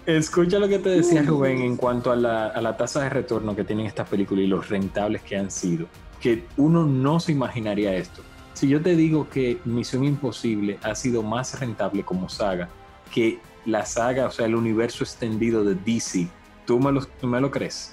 escucha 0.06 0.60
lo 0.60 0.68
que 0.68 0.80
te 0.80 0.90
decía 0.90 1.22
Rubén 1.22 1.60
en 1.60 1.78
cuanto 1.78 2.12
a 2.12 2.16
la, 2.16 2.48
a 2.48 2.62
la 2.62 2.76
tasa 2.76 3.04
de 3.04 3.10
retorno 3.10 3.56
que 3.56 3.64
tienen 3.64 3.86
estas 3.86 4.10
películas 4.10 4.44
y 4.44 4.48
los 4.48 4.68
rentables 4.70 5.22
que 5.22 5.38
han 5.38 5.50
sido 5.50 5.88
que 6.20 6.46
uno 6.58 6.86
no 6.86 7.20
se 7.20 7.32
imaginaría 7.32 7.96
esto. 7.96 8.22
Si 8.54 8.68
yo 8.68 8.82
te 8.82 8.96
digo 8.96 9.30
que 9.30 9.60
Misión 9.66 10.04
Imposible 10.04 10.78
ha 10.84 10.94
sido 10.96 11.24
más 11.24 11.58
rentable 11.60 12.04
como 12.04 12.28
saga 12.30 12.68
que 13.14 13.40
la 13.72 13.86
saga, 13.86 14.28
o 14.28 14.32
sea, 14.32 14.46
el 14.46 14.56
universo 14.56 15.04
extendido 15.04 15.64
de 15.64 15.76
DC, 15.76 16.28
¿tú 16.66 16.80
me 16.80 16.92
lo, 16.92 17.02
me 17.22 17.40
lo 17.42 17.50
crees? 17.52 17.92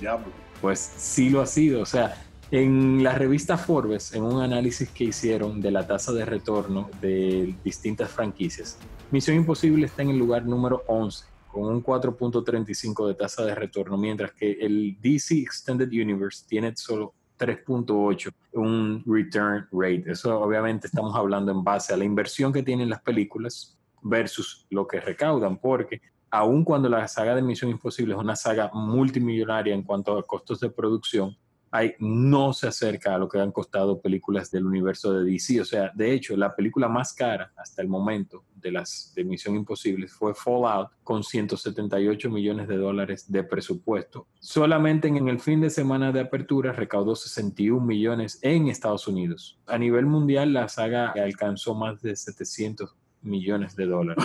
Ya, 0.00 0.18
pues 0.60 0.78
sí 0.78 1.30
lo 1.30 1.40
ha 1.40 1.46
sido. 1.46 1.82
O 1.82 1.86
sea, 1.86 2.24
en 2.50 3.02
la 3.02 3.14
revista 3.14 3.58
Forbes, 3.58 4.14
en 4.14 4.22
un 4.22 4.42
análisis 4.42 4.88
que 4.88 5.04
hicieron 5.04 5.60
de 5.60 5.70
la 5.70 5.86
tasa 5.86 6.12
de 6.12 6.24
retorno 6.24 6.88
de 7.00 7.54
distintas 7.62 8.10
franquicias, 8.10 8.78
Misión 9.10 9.36
Imposible 9.36 9.86
está 9.86 10.02
en 10.02 10.10
el 10.10 10.18
lugar 10.18 10.44
número 10.44 10.82
11 10.86 11.26
con 11.50 11.64
un 11.64 11.82
4.35 11.82 13.08
de 13.08 13.14
tasa 13.14 13.44
de 13.44 13.54
retorno, 13.54 13.96
mientras 13.96 14.32
que 14.32 14.52
el 14.52 14.96
DC 15.00 15.40
Extended 15.40 15.88
Universe 15.88 16.44
tiene 16.46 16.74
solo 16.76 17.14
3.8, 17.38 18.32
un 18.52 19.02
return 19.06 19.66
rate. 19.72 20.04
Eso 20.06 20.40
obviamente 20.40 20.88
estamos 20.88 21.14
hablando 21.16 21.52
en 21.52 21.64
base 21.64 21.94
a 21.94 21.96
la 21.96 22.04
inversión 22.04 22.52
que 22.52 22.62
tienen 22.62 22.90
las 22.90 23.00
películas 23.00 23.77
versus 24.02 24.66
lo 24.70 24.86
que 24.86 25.00
recaudan, 25.00 25.58
porque 25.58 26.00
aun 26.30 26.64
cuando 26.64 26.88
la 26.88 27.08
saga 27.08 27.34
de 27.34 27.42
Misión 27.42 27.70
Imposible 27.70 28.14
es 28.14 28.20
una 28.20 28.36
saga 28.36 28.70
multimillonaria 28.72 29.74
en 29.74 29.82
cuanto 29.82 30.18
a 30.18 30.26
costos 30.26 30.60
de 30.60 30.70
producción, 30.70 31.36
hay, 31.70 31.94
no 31.98 32.52
se 32.52 32.66
acerca 32.66 33.14
a 33.14 33.18
lo 33.18 33.28
que 33.28 33.38
han 33.38 33.52
costado 33.52 34.00
películas 34.00 34.50
del 34.50 34.66
universo 34.66 35.12
de 35.12 35.30
DC. 35.30 35.60
O 35.60 35.64
sea, 35.64 35.92
de 35.94 36.12
hecho, 36.12 36.36
la 36.36 36.54
película 36.54 36.88
más 36.88 37.12
cara 37.12 37.52
hasta 37.56 37.82
el 37.82 37.88
momento 37.88 38.44
de 38.54 38.72
las 38.72 39.12
de 39.14 39.24
Misión 39.24 39.54
Imposible 39.54 40.08
fue 40.08 40.34
Fallout 40.34 40.90
con 41.04 41.22
178 41.22 42.30
millones 42.30 42.68
de 42.68 42.76
dólares 42.76 43.30
de 43.30 43.44
presupuesto. 43.44 44.26
Solamente 44.40 45.08
en 45.08 45.28
el 45.28 45.40
fin 45.40 45.60
de 45.60 45.70
semana 45.70 46.10
de 46.12 46.20
apertura 46.20 46.72
recaudó 46.72 47.14
61 47.14 47.84
millones 47.84 48.38
en 48.42 48.68
Estados 48.68 49.06
Unidos. 49.06 49.58
A 49.66 49.78
nivel 49.78 50.06
mundial, 50.06 50.52
la 50.52 50.68
saga 50.68 51.12
alcanzó 51.12 51.74
más 51.74 52.00
de 52.00 52.16
700 52.16 52.94
millones 53.22 53.76
de 53.76 53.86
dólares. 53.86 54.24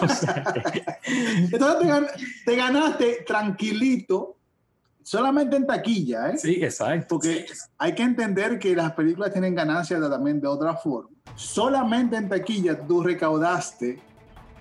Entonces 1.52 2.10
te 2.44 2.56
ganaste 2.56 3.24
tranquilito 3.26 4.36
solamente 5.02 5.56
en 5.56 5.66
taquilla, 5.66 6.30
¿eh? 6.30 6.38
Sí, 6.38 6.62
exacto. 6.62 7.06
Porque 7.08 7.46
hay 7.78 7.94
que 7.94 8.02
entender 8.02 8.58
que 8.58 8.74
las 8.74 8.92
películas 8.92 9.32
tienen 9.32 9.54
ganancias 9.54 10.00
también 10.00 10.40
de 10.40 10.46
otra 10.46 10.74
forma. 10.76 11.10
Solamente 11.34 12.16
en 12.16 12.28
taquilla 12.28 12.78
tú 12.86 13.02
recaudaste 13.02 14.00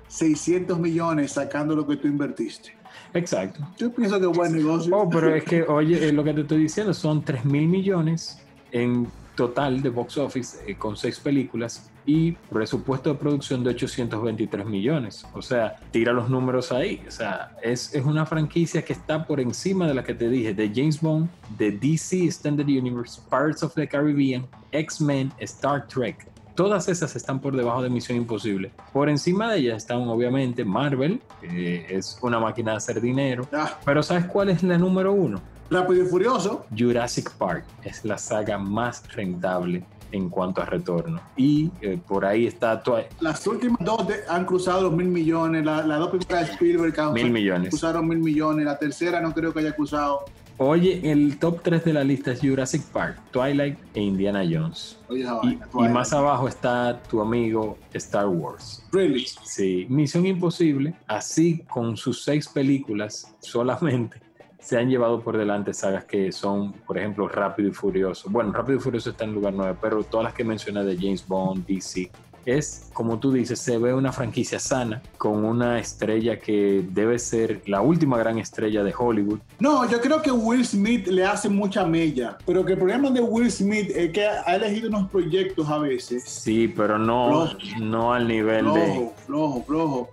600 0.08 0.80
millones 0.80 1.34
sacando 1.34 1.76
lo 1.76 1.86
que 1.86 1.98
tú 1.98 2.08
invertiste. 2.08 2.76
Exacto. 3.14 3.68
Yo 3.78 3.92
pienso 3.94 4.20
que 4.20 4.30
es 4.30 4.38
buen 4.38 4.54
negocio. 4.54 4.96
Oh, 4.96 5.10
pero 5.10 5.34
es 5.34 5.44
que, 5.44 5.64
oye, 5.68 6.12
lo 6.12 6.24
que 6.24 6.34
te 6.34 6.42
estoy 6.42 6.64
diciendo 6.64 6.94
son 6.94 7.24
3 7.24 7.46
mil 7.46 7.68
millones 7.68 8.42
en 8.72 9.08
total 9.36 9.82
de 9.82 9.90
box 9.90 10.18
office 10.18 10.58
eh, 10.68 10.76
con 10.76 10.98
seis 10.98 11.18
películas 11.20 11.90
y 12.10 12.32
presupuesto 12.50 13.12
de 13.12 13.20
producción 13.20 13.64
de 13.64 13.70
823 13.70 14.66
millones. 14.66 15.28
O 15.36 15.44
sea, 15.44 15.76
tira 15.92 16.12
los 16.12 16.28
números 16.28 16.72
ahí. 16.72 17.04
O 17.08 17.12
sea, 17.12 17.56
es, 17.62 17.94
es 17.94 18.04
una 18.04 18.26
franquicia 18.26 18.84
que 18.84 18.94
está 18.94 19.28
por 19.28 19.40
encima 19.40 19.88
de 19.88 19.94
la 19.94 20.04
que 20.04 20.16
te 20.16 20.28
dije, 20.28 20.56
de 20.56 20.72
James 20.74 21.00
Bond, 21.00 21.30
de 21.60 21.72
DC 21.72 22.26
Extended 22.26 22.66
Universe, 22.66 23.22
Pirates 23.30 23.62
of 23.62 23.76
the 23.76 23.88
Caribbean, 23.88 24.48
X-Men, 24.72 25.32
Star 25.38 25.88
Trek. 25.88 26.28
Todas 26.56 26.90
esas 26.90 27.16
están 27.16 27.40
por 27.40 27.56
debajo 27.56 27.84
de 27.84 27.92
Misión 27.92 28.18
Imposible. 28.18 28.72
Por 28.92 29.08
encima 29.08 29.52
de 29.52 29.60
ellas 29.60 29.78
están 29.78 30.08
obviamente 30.08 30.66
Marvel, 30.66 31.22
que 31.40 31.86
es 31.90 32.18
una 32.24 32.40
máquina 32.40 32.72
de 32.72 32.78
hacer 32.78 33.00
dinero. 33.00 33.48
Ah. 33.54 33.78
Pero 33.86 34.02
¿sabes 34.02 34.26
cuál 34.26 34.50
es 34.50 34.64
la 34.64 34.80
número 34.80 35.14
uno? 35.14 35.40
Rápido 35.70 36.04
y 36.04 36.08
Furioso. 36.08 36.66
Jurassic 36.76 37.32
Park 37.34 37.66
es 37.84 38.04
la 38.04 38.18
saga 38.18 38.58
más 38.58 39.08
rentable 39.14 39.84
en 40.12 40.30
cuanto 40.30 40.62
a 40.62 40.66
retorno. 40.66 41.22
Y 41.38 41.72
eh, 41.82 42.00
por 42.08 42.26
ahí 42.26 42.48
está 42.48 42.82
Twi- 42.84 43.06
Las 43.20 43.46
últimas 43.48 43.80
dos 43.84 44.08
de- 44.08 44.22
han 44.28 44.46
cruzado 44.46 44.82
los 44.84 44.94
mil 44.94 45.08
millones. 45.08 45.64
La- 45.66 45.86
Las 45.86 46.00
dos 46.00 46.10
primeras 46.10 46.48
de 46.48 46.54
Spielberg 46.54 47.00
han- 47.00 47.14
Mil 47.14 47.32
millones. 47.32 47.70
cruzaron 47.70 48.08
mil 48.08 48.20
millones. 48.20 48.66
La 48.66 48.78
tercera 48.78 49.22
no 49.22 49.34
creo 49.34 49.54
que 49.54 49.60
haya 49.60 49.74
cruzado. 49.76 50.26
Oye, 50.62 51.10
el 51.10 51.40
top 51.40 51.62
3 51.64 51.86
de 51.86 51.94
la 51.94 52.04
lista 52.04 52.34
es 52.34 52.42
Jurassic 52.42 52.84
Park, 52.88 53.18
Twilight 53.32 53.78
e 53.94 54.02
Indiana 54.02 54.44
Jones. 54.44 55.00
Oye, 55.08 55.22
esa 55.22 55.40
Y, 55.44 55.56
vaina, 55.56 55.68
y 55.74 55.88
más 55.94 56.12
abajo 56.12 56.50
está 56.50 57.02
tu 57.10 57.22
amigo 57.22 57.78
Star 57.94 58.28
Wars. 58.28 58.86
Really? 58.92 59.26
Sí, 59.46 59.86
Misión 59.90 60.26
Imposible, 60.26 60.96
así 61.08 61.60
con 61.70 61.96
sus 61.96 62.24
seis 62.26 62.46
películas 62.50 63.34
solamente, 63.40 64.20
se 64.60 64.78
han 64.78 64.90
llevado 64.90 65.22
por 65.22 65.38
delante 65.38 65.74
sagas 65.74 66.06
que 66.06 66.32
son, 66.32 66.74
por 66.86 66.98
ejemplo, 66.98 67.28
Rápido 67.28 67.70
y 67.70 67.74
Furioso. 67.74 68.30
Bueno, 68.30 68.52
Rápido 68.52 68.78
y 68.78 68.82
Furioso 68.82 69.12
está 69.12 69.24
en 69.24 69.34
lugar 69.34 69.54
9, 69.54 69.78
pero 69.82 70.04
todas 70.04 70.26
las 70.26 70.34
que 70.34 70.44
mencioné 70.44 70.84
de 70.84 70.96
James 70.96 71.26
Bond, 71.28 71.66
DC, 71.66 72.12
es, 72.46 72.90
como 72.94 73.20
tú 73.20 73.32
dices, 73.32 73.60
se 73.60 73.78
ve 73.78 73.94
una 73.94 74.12
franquicia 74.12 74.60
sana, 74.60 75.02
con 75.18 75.46
una 75.46 75.80
estrella 75.80 76.40
que 76.40 76.84
debe 76.90 77.20
ser 77.20 77.62
la 77.66 77.82
última 77.82 78.18
gran 78.18 78.38
estrella 78.38 78.84
de 78.84 78.94
Hollywood. 78.98 79.40
No, 79.60 79.90
yo 79.90 80.00
creo 80.02 80.22
que 80.22 80.32
Will 80.32 80.66
Smith 80.66 81.08
le 81.08 81.26
hace 81.26 81.50
mucha 81.50 81.86
mella. 81.86 82.38
Pero 82.46 82.66
que 82.66 82.74
el 82.74 82.80
problema 82.80 83.10
de 83.12 83.22
Will 83.22 83.52
Smith 83.52 83.92
es 83.96 84.12
que 84.12 84.26
ha 84.26 84.56
elegido 84.56 84.90
unos 84.90 85.10
proyectos 85.10 85.68
a 85.70 85.78
veces. 85.78 86.24
Sí, 86.24 86.68
pero 86.68 86.98
no, 86.98 87.48
Flojo. 87.48 87.80
no 87.82 88.14
al 88.14 88.28
nivel 88.28 88.66
de... 88.66 88.72
Flojo, 88.72 89.14
flojo, 89.26 89.64
flojo. 89.64 90.10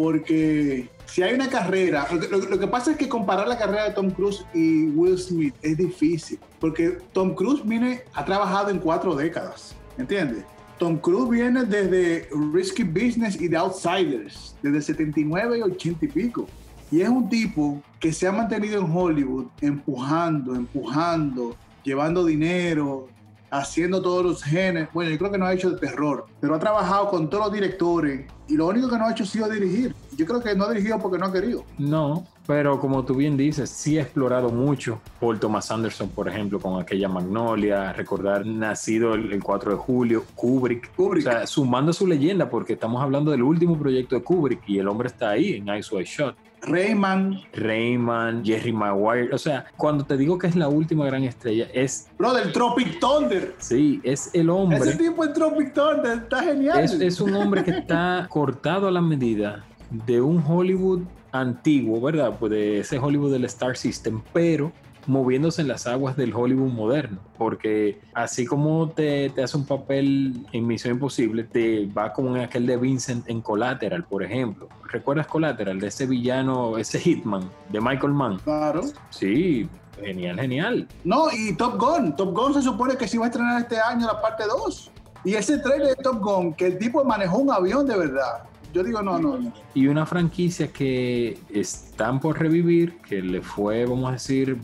Porque 0.00 0.88
si 1.04 1.22
hay 1.22 1.34
una 1.34 1.50
carrera, 1.50 2.08
lo 2.30 2.58
que, 2.58 2.66
pasa 2.66 2.92
es 2.92 2.96
que 2.96 3.06
comparar 3.06 3.46
la 3.46 3.58
carrera 3.58 3.84
de 3.84 3.90
Tom 3.90 4.08
Cruise 4.08 4.46
y 4.54 4.86
Will 4.86 5.18
Smith 5.18 5.54
es 5.60 5.76
difícil. 5.76 6.38
Porque 6.58 6.96
Tom 7.12 7.34
Cruise 7.34 7.60
viene, 7.66 8.04
ha 8.14 8.24
trabajado 8.24 8.70
en 8.70 8.78
cuatro 8.78 9.14
décadas. 9.14 9.76
¿Entiendes? 9.98 10.42
Tom 10.78 10.96
Cruise 10.96 11.28
viene 11.28 11.66
desde 11.66 12.30
Risky 12.54 12.82
Business 12.82 13.38
y 13.38 13.50
The 13.50 13.58
Outsiders, 13.58 14.56
desde 14.62 14.80
79 14.80 15.58
y 15.58 15.60
80 15.60 16.06
y 16.06 16.08
pico. 16.08 16.46
Y 16.90 17.02
es 17.02 17.08
un 17.10 17.28
tipo 17.28 17.82
que 18.00 18.10
se 18.10 18.26
ha 18.26 18.32
mantenido 18.32 18.80
en 18.80 18.90
Hollywood 18.90 19.48
empujando, 19.60 20.54
empujando, 20.54 21.58
llevando 21.84 22.24
dinero, 22.24 23.06
haciendo 23.50 24.00
todos 24.00 24.24
los 24.24 24.42
géneros. 24.42 24.88
Bueno, 24.92 25.10
yo 25.10 25.18
creo 25.18 25.30
que 25.30 25.38
no 25.38 25.46
ha 25.46 25.52
hecho 25.52 25.70
de 25.70 25.78
terror, 25.78 26.26
pero 26.40 26.54
ha 26.54 26.58
trabajado 26.58 27.08
con 27.08 27.28
todos 27.28 27.46
los 27.46 27.52
directores 27.52 28.26
y 28.48 28.56
lo 28.56 28.66
único 28.66 28.88
que 28.88 28.98
no 28.98 29.06
ha 29.06 29.12
hecho 29.12 29.24
ha 29.24 29.26
sido 29.26 29.48
dirigir. 29.48 29.94
Yo 30.16 30.26
creo 30.26 30.40
que 30.40 30.54
no 30.54 30.64
ha 30.64 30.70
dirigido 30.70 30.98
porque 30.98 31.18
no 31.18 31.26
ha 31.26 31.32
querido. 31.32 31.64
No, 31.78 32.26
pero 32.50 32.80
como 32.80 33.04
tú 33.04 33.14
bien 33.14 33.36
dices, 33.36 33.70
sí 33.70 33.96
ha 33.96 34.02
explorado 34.02 34.50
mucho 34.50 35.00
Paul 35.20 35.38
Thomas 35.38 35.70
Anderson, 35.70 36.08
por 36.08 36.28
ejemplo, 36.28 36.58
con 36.58 36.82
aquella 36.82 37.08
Magnolia, 37.08 37.92
recordar 37.92 38.44
nacido 38.44 39.14
el, 39.14 39.32
el 39.32 39.40
4 39.40 39.70
de 39.70 39.76
julio, 39.76 40.24
Kubrick, 40.34 40.92
Kubrick. 40.96 41.28
o 41.28 41.30
sea, 41.30 41.46
sumando 41.46 41.92
su 41.92 42.08
leyenda, 42.08 42.50
porque 42.50 42.72
estamos 42.72 43.00
hablando 43.00 43.30
del 43.30 43.44
último 43.44 43.78
proyecto 43.78 44.16
de 44.16 44.24
Kubrick 44.24 44.68
y 44.68 44.80
el 44.80 44.88
hombre 44.88 45.06
está 45.06 45.30
ahí 45.30 45.62
en 45.64 45.68
Ice 45.76 45.94
White 45.94 46.10
Shot. 46.10 46.36
Rayman, 46.62 47.40
Rayman, 47.52 48.44
Jerry 48.44 48.72
Maguire, 48.72 49.32
o 49.32 49.38
sea, 49.38 49.66
cuando 49.76 50.04
te 50.04 50.16
digo 50.16 50.36
que 50.36 50.48
es 50.48 50.56
la 50.56 50.68
última 50.68 51.06
gran 51.06 51.22
estrella, 51.22 51.68
es, 51.72 52.08
bro, 52.18 52.34
del 52.34 52.50
Tropic 52.50 52.98
Thunder. 52.98 53.54
sí, 53.58 54.00
es 54.02 54.28
el 54.34 54.50
hombre. 54.50 54.76
Ese 54.78 54.96
tipo 54.96 55.24
en 55.24 55.32
Tropic 55.32 55.72
Thunder 55.72 56.18
está 56.24 56.42
genial. 56.42 56.82
Es, 56.82 56.94
es 56.94 57.20
un 57.20 57.32
hombre 57.32 57.62
que 57.62 57.70
está 57.70 58.26
cortado 58.28 58.88
a 58.88 58.90
la 58.90 59.00
medida 59.00 59.64
de 60.04 60.20
un 60.20 60.42
Hollywood 60.44 61.02
antiguo, 61.32 62.00
¿verdad? 62.00 62.36
Pues 62.38 62.52
de 62.52 62.80
ese 62.80 62.98
Hollywood 62.98 63.32
del 63.32 63.44
Star 63.44 63.76
System, 63.76 64.22
pero 64.32 64.72
moviéndose 65.06 65.62
en 65.62 65.68
las 65.68 65.86
aguas 65.86 66.16
del 66.16 66.34
Hollywood 66.34 66.72
moderno, 66.72 67.18
porque 67.38 68.00
así 68.14 68.46
como 68.46 68.90
te, 68.90 69.30
te 69.30 69.42
hace 69.42 69.56
un 69.56 69.66
papel 69.66 70.46
en 70.52 70.66
Misión 70.66 70.94
Imposible, 70.94 71.44
te 71.44 71.86
va 71.86 72.12
como 72.12 72.36
en 72.36 72.42
aquel 72.42 72.66
de 72.66 72.76
Vincent 72.76 73.28
en 73.28 73.40
Collateral, 73.40 74.04
por 74.04 74.22
ejemplo. 74.22 74.68
¿Recuerdas 74.90 75.26
Collateral? 75.26 75.80
De 75.80 75.88
ese 75.88 76.06
villano, 76.06 76.76
ese 76.78 76.98
Hitman, 76.98 77.48
de 77.70 77.80
Michael 77.80 78.12
Mann. 78.12 78.38
Claro. 78.40 78.82
Sí, 79.10 79.68
genial, 80.00 80.38
genial. 80.38 80.88
No, 81.04 81.26
y 81.32 81.54
Top 81.54 81.78
Gun. 81.78 82.14
Top 82.16 82.34
Gun 82.34 82.54
se 82.54 82.62
supone 82.62 82.96
que 82.96 83.08
se 83.08 83.18
va 83.18 83.26
a 83.26 83.28
estrenar 83.28 83.60
este 83.60 83.78
año 83.78 84.06
la 84.06 84.20
parte 84.20 84.44
2. 84.46 84.90
Y 85.24 85.34
ese 85.34 85.58
trailer 85.58 85.88
de 85.88 85.96
Top 85.96 86.20
Gun, 86.20 86.54
que 86.54 86.66
el 86.66 86.78
tipo 86.78 87.04
manejó 87.04 87.38
un 87.38 87.50
avión 87.50 87.86
de 87.86 87.96
verdad. 87.96 88.44
Yo 88.72 88.84
digo, 88.84 89.02
no, 89.02 89.18
no, 89.18 89.38
no. 89.38 89.52
y 89.74 89.86
una 89.86 90.06
franquicia 90.06 90.68
que 90.68 91.38
están 91.52 92.20
por 92.20 92.38
revivir, 92.38 92.98
que 92.98 93.20
le 93.20 93.40
fue, 93.42 93.84
vamos 93.84 94.08
a 94.08 94.12
decir, 94.12 94.56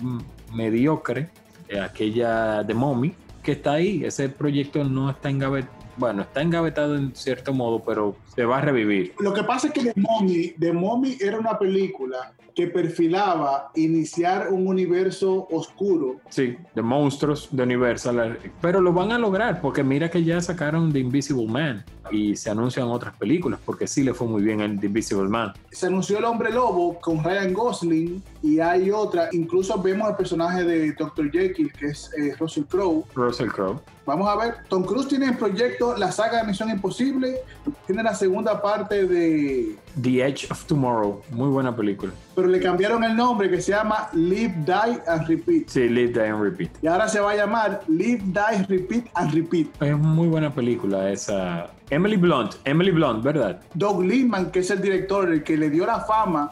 mediocre, 0.53 1.29
eh, 1.69 1.81
aquella 1.81 2.63
de 2.63 2.75
Mommy, 2.75 3.15
que 3.43 3.53
está 3.53 3.73
ahí. 3.73 4.05
Ese 4.05 4.29
proyecto 4.29 4.85
no 4.85 5.11
está 5.11 5.31
engavetado, 5.31 5.75
bueno, 5.97 6.23
está 6.23 6.43
engavetado 6.43 6.97
en 6.97 7.15
cierto 7.15 7.53
modo, 7.53 7.83
pero 7.85 8.17
se 8.37 8.45
va 8.45 8.59
a 8.59 8.61
revivir. 8.61 9.15
Lo 9.19 9.33
que 9.33 9.43
pasa 9.43 9.69
es 9.69 9.73
que 9.73 9.81
The 9.81 9.95
Mommy, 9.97 10.51
The 10.61 10.73
Mommy 10.73 11.17
era 11.21 11.39
una 11.39 11.59
película 11.59 12.33
que 12.55 12.69
perfilaba 12.69 13.71
iniciar 13.75 14.49
un 14.51 14.67
universo 14.67 15.47
oscuro. 15.51 16.17
Sí, 16.31 16.57
de 16.75 16.83
monstruos 16.83 17.49
de 17.51 17.63
Universal, 17.63 18.39
pero 18.63 18.81
lo 18.81 18.95
van 18.95 19.13
a 19.13 19.19
lograr 19.19 19.61
porque 19.61 19.85
mira 19.85 20.11
que 20.11 20.25
ya 20.25 20.41
sacaron 20.41 20.91
The 20.91 21.01
Invisible 21.01 21.47
Man 21.47 21.85
y 22.11 22.35
se 22.37 22.49
anuncian 22.49 22.89
otras 22.89 23.15
películas 23.17 23.61
porque 23.65 23.87
sí 23.87 24.03
le 24.03 24.15
fue 24.15 24.27
muy 24.27 24.43
bien 24.43 24.61
el 24.61 24.81
The 24.81 24.87
Invisible 24.87 25.29
Man. 25.29 25.53
Se 25.71 25.87
anunció 25.87 26.19
El 26.19 26.25
Hombre 26.25 26.51
Lobo 26.51 26.99
con 26.99 27.23
Ryan 27.23 27.53
Gosling 27.53 28.23
y 28.43 28.59
hay 28.59 28.91
otra. 28.91 29.29
Incluso 29.33 29.81
vemos 29.83 30.09
el 30.09 30.17
personaje 30.17 30.65
de 30.65 30.93
Dr. 30.93 31.31
Jekyll, 31.31 31.71
que 31.73 31.87
es 31.89 32.11
eh, 32.17 32.35
Russell 32.39 32.65
Crowe. 32.65 33.05
Russell 33.15 33.49
Crowe. 33.49 33.81
Vamos 34.07 34.29
a 34.29 34.37
ver, 34.37 34.55
Tom 34.69 34.85
Cruise 34.85 35.09
tiene 35.09 35.27
en 35.27 35.37
proyecto 35.37 35.97
la 35.97 36.13
saga 36.13 36.39
de 36.39 36.47
Misión 36.47 36.71
Imposible, 36.71 37.41
tiene 37.87 38.05
la 38.05 38.15
segunda 38.15 38.26
parte 38.61 39.07
de... 39.07 39.77
The 40.01 40.27
Edge 40.27 40.47
of 40.51 40.65
Tomorrow, 40.67 41.23
muy 41.31 41.49
buena 41.49 41.75
película. 41.75 42.13
Pero 42.35 42.49
le 42.49 42.61
cambiaron 42.61 43.03
el 43.03 43.17
nombre 43.17 43.49
que 43.49 43.61
se 43.61 43.73
llama 43.73 44.09
Live, 44.13 44.55
Die 44.67 45.01
and 45.07 45.27
Repeat. 45.27 45.69
Sí, 45.69 45.89
Live, 45.89 46.13
Die 46.13 46.29
and 46.29 46.43
Repeat. 46.43 46.71
Y 46.83 46.87
ahora 46.87 47.09
se 47.09 47.21
va 47.21 47.31
a 47.31 47.37
llamar 47.37 47.83
Live, 47.89 48.23
Die, 48.25 48.67
Repeat 48.69 49.07
and 49.15 49.35
Repeat. 49.35 49.83
Es 49.83 49.97
muy 49.97 50.29
buena 50.29 50.55
película 50.55 51.11
esa. 51.11 51.71
Emily 51.89 52.17
Blunt, 52.17 52.57
Emily 52.65 52.91
Blunt, 52.91 53.23
¿verdad? 53.23 53.61
Doug 53.75 54.03
Liman, 54.03 54.51
que 54.51 54.59
es 54.59 54.71
el 54.71 54.83
director, 54.83 55.33
el 55.33 55.45
que 55.45 55.57
le 55.57 55.71
dio 55.71 55.87
la 55.87 56.01
fama 56.01 56.51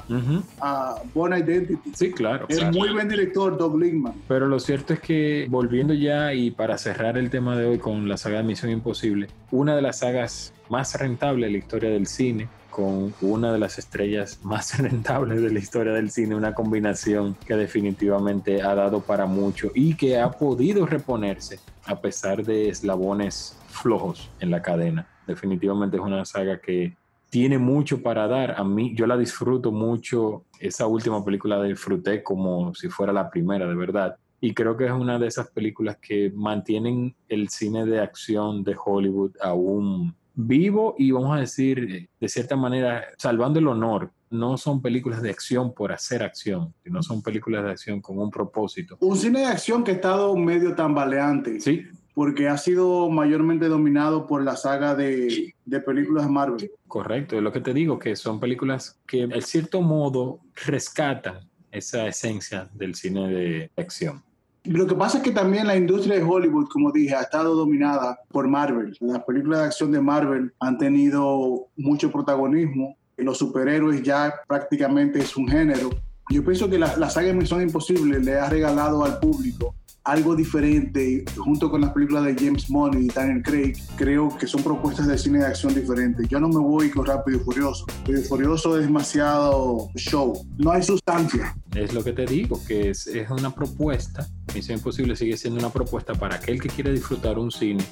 a 0.61 0.95
Born 1.13 1.37
Identity. 1.37 1.91
Sí, 1.93 2.13
claro. 2.13 2.47
Es 2.49 2.59
claro. 2.59 2.73
muy 2.73 2.93
buen 2.93 3.09
director, 3.09 3.59
Doug 3.59 3.79
Liman. 3.79 4.15
Pero 4.29 4.47
lo 4.47 4.61
cierto 4.61 4.95
es 4.95 5.01
que, 5.01 5.47
volviendo 5.51 5.93
ya 5.93 6.33
y 6.33 6.53
para 6.53 6.79
cerrar 6.79 7.19
el 7.19 7.31
tema 7.31 7.57
de 7.57 7.67
hoy 7.67 7.79
con 7.79 8.09
la 8.09 8.17
saga 8.17 8.39
de 8.39 8.45
Misión 8.45 8.71
Imposible, 8.71 9.27
una 9.51 9.75
de 9.75 9.83
las 9.83 9.99
sagas 9.99 10.55
más 10.69 10.99
rentables 10.99 11.49
de 11.49 11.53
la 11.53 11.59
historia 11.59 11.91
del 11.91 12.07
cine, 12.07 12.49
con 12.75 13.15
una 13.21 13.53
de 13.53 13.59
las 13.61 13.79
estrellas 13.79 14.41
más 14.43 14.77
rentables 14.81 15.41
de 15.41 15.53
la 15.53 15.61
historia 15.61 15.93
del 15.93 16.11
cine, 16.11 16.35
una 16.35 16.55
combinación 16.55 17.37
que 17.47 17.55
definitivamente 17.55 18.63
ha 18.63 18.75
dado 18.75 19.01
para 19.01 19.27
mucho 19.27 19.71
y 19.77 19.95
que 19.95 20.19
ha 20.19 20.33
podido 20.33 20.85
reponerse 20.85 21.61
a 21.87 22.01
pesar 22.01 22.45
de 22.45 22.69
eslabones 22.69 23.57
flojos 23.69 24.29
en 24.41 24.51
la 24.51 24.61
cadena. 24.61 25.07
Definitivamente 25.25 25.99
es 25.99 26.03
una 26.03 26.25
saga 26.25 26.59
que 26.59 26.97
tiene 27.31 27.59
mucho 27.59 28.03
para 28.03 28.27
dar. 28.27 28.59
A 28.59 28.65
mí, 28.65 28.93
yo 28.97 29.07
la 29.07 29.17
disfruto 29.17 29.71
mucho. 29.71 30.45
Esa 30.59 30.87
última 30.87 31.25
película 31.25 31.59
la 31.59 31.65
disfruté 31.65 32.25
como 32.25 32.75
si 32.75 32.89
fuera 32.89 33.13
la 33.13 33.31
primera, 33.31 33.69
de 33.69 33.75
verdad. 33.77 34.17
Y 34.41 34.53
creo 34.53 34.77
que 34.77 34.87
es 34.87 34.93
una 34.93 35.19
de 35.19 35.29
esas 35.29 35.49
películas 35.49 35.97
que 35.99 36.33
mantienen 36.35 37.15
el 37.29 37.49
cine 37.51 37.87
de 37.87 38.01
acción 38.01 38.65
de 38.65 38.77
Hollywood 38.85 39.33
aún 39.41 40.15
vivo 40.35 40.95
y 40.99 41.11
vamos 41.11 41.37
a 41.37 41.41
decir, 41.41 42.09
de 42.21 42.29
cierta 42.29 42.57
manera, 42.57 43.05
salvando 43.19 43.59
el 43.59 43.69
honor. 43.69 44.11
No 44.31 44.57
son 44.59 44.83
películas 44.83 45.23
de 45.23 45.31
acción 45.31 45.73
por 45.73 45.93
hacer 45.93 46.23
acción, 46.23 46.75
sino 46.83 47.03
son 47.03 47.23
películas 47.23 47.65
de 47.65 47.71
acción 47.71 48.01
con 48.01 48.19
un 48.19 48.31
propósito. 48.31 48.97
Un 49.01 49.17
cine 49.17 49.41
de 49.41 49.47
acción 49.47 49.85
que 49.85 49.93
ha 49.93 49.95
estado 49.95 50.35
medio 50.37 50.75
tambaleante. 50.75 51.61
Sí, 51.61 51.85
Porque 52.15 52.49
ha 52.49 52.57
sido 52.59 53.09
mayormente 53.11 53.69
dominado 53.69 54.27
por 54.27 54.43
la 54.43 54.57
saga 54.57 54.97
de, 54.97 55.55
de 55.65 55.81
películas 55.81 56.25
de 56.25 56.33
Marvel. 56.33 56.71
Correcto, 56.89 57.37
es 57.37 57.43
lo 57.43 57.53
que 57.53 57.61
te 57.61 57.73
digo, 57.73 57.99
que 57.99 58.17
son 58.17 58.41
películas 58.41 59.01
que 59.07 59.23
en 59.23 59.43
cierto 59.43 59.83
modo 59.83 60.41
rescatan 60.67 61.49
esa 61.71 62.07
esencia 62.07 62.69
del 62.73 62.95
cine 62.95 63.29
de 63.29 63.71
acción. 63.77 64.23
Lo 64.65 64.87
que 64.87 64.95
pasa 64.95 65.19
es 65.19 65.25
que 65.25 65.31
también 65.31 65.67
la 65.67 65.77
industria 65.77 66.17
de 66.17 66.23
Hollywood, 66.23 66.69
como 66.69 66.91
dije, 66.91 67.15
ha 67.15 67.21
estado 67.21 67.55
dominada 67.55 68.19
por 68.31 68.49
Marvel. 68.49 68.97
Las 69.01 69.23
películas 69.25 69.61
de 69.61 69.67
acción 69.67 69.93
de 69.93 70.01
Marvel 70.01 70.55
han 70.59 70.79
tenido 70.79 71.67
mucho 71.77 72.11
protagonismo. 72.11 72.97
Los 73.19 73.37
superhéroes 73.37 74.03
ya 74.03 74.33
prácticamente 74.49 75.19
es 75.19 75.37
un 75.37 75.49
género. 75.49 75.91
Yo 76.31 76.43
pienso 76.43 76.71
que 76.71 76.79
la, 76.79 76.97
la 76.97 77.11
saga 77.11 77.35
Misión 77.35 77.61
Imposible 77.61 78.21
le 78.21 78.39
ha 78.39 78.49
regalado 78.49 79.05
al 79.05 79.21
público 79.21 79.75
algo 80.05 80.37
diferente 80.37 81.25
junto 81.37 81.71
con 81.71 81.81
las 81.81 81.91
películas 81.93 82.25
de 82.25 82.35
James 82.35 82.69
Bond 82.69 83.01
y 83.01 83.09
Daniel 83.09 83.43
Craig. 83.43 83.75
Creo 83.97 84.37
que 84.37 84.47
son 84.47 84.63
propuestas 84.63 85.07
de 85.07 85.19
cine 85.19 85.39
de 85.41 85.47
acción 85.47 85.75
diferentes. 85.75 86.29
Yo 86.29 86.39
no 86.41 86.49
me 86.49 86.59
voy 86.59 86.91
con 86.91 87.07
Rápido 87.07 87.39
y 87.39 87.41
Furioso. 87.41 87.87
Rápido 88.01 88.21
y 88.21 88.23
Furioso 88.23 88.79
es 88.79 88.87
demasiado 88.87 89.91
show. 89.97 90.35
No 90.59 90.73
hay 90.73 90.83
sustancia. 90.83 91.55
Es 91.75 91.93
lo 91.93 92.05
que 92.05 92.13
te 92.13 92.27
digo, 92.27 92.61
que 92.67 92.91
es, 92.91 93.07
es 93.07 93.31
una 93.31 93.55
propuesta 93.55 94.27
Misión 94.55 94.79
Imposible 94.79 95.17
sigue 95.17 95.37
siendo 95.37 95.59
una 95.59 95.71
propuesta 95.71 96.15
para 96.15 96.37
aquel 96.37 96.61
que 96.61 96.69
quiere 96.69 96.93
disfrutar 96.93 97.39
un 97.39 97.51
cine 97.51 97.85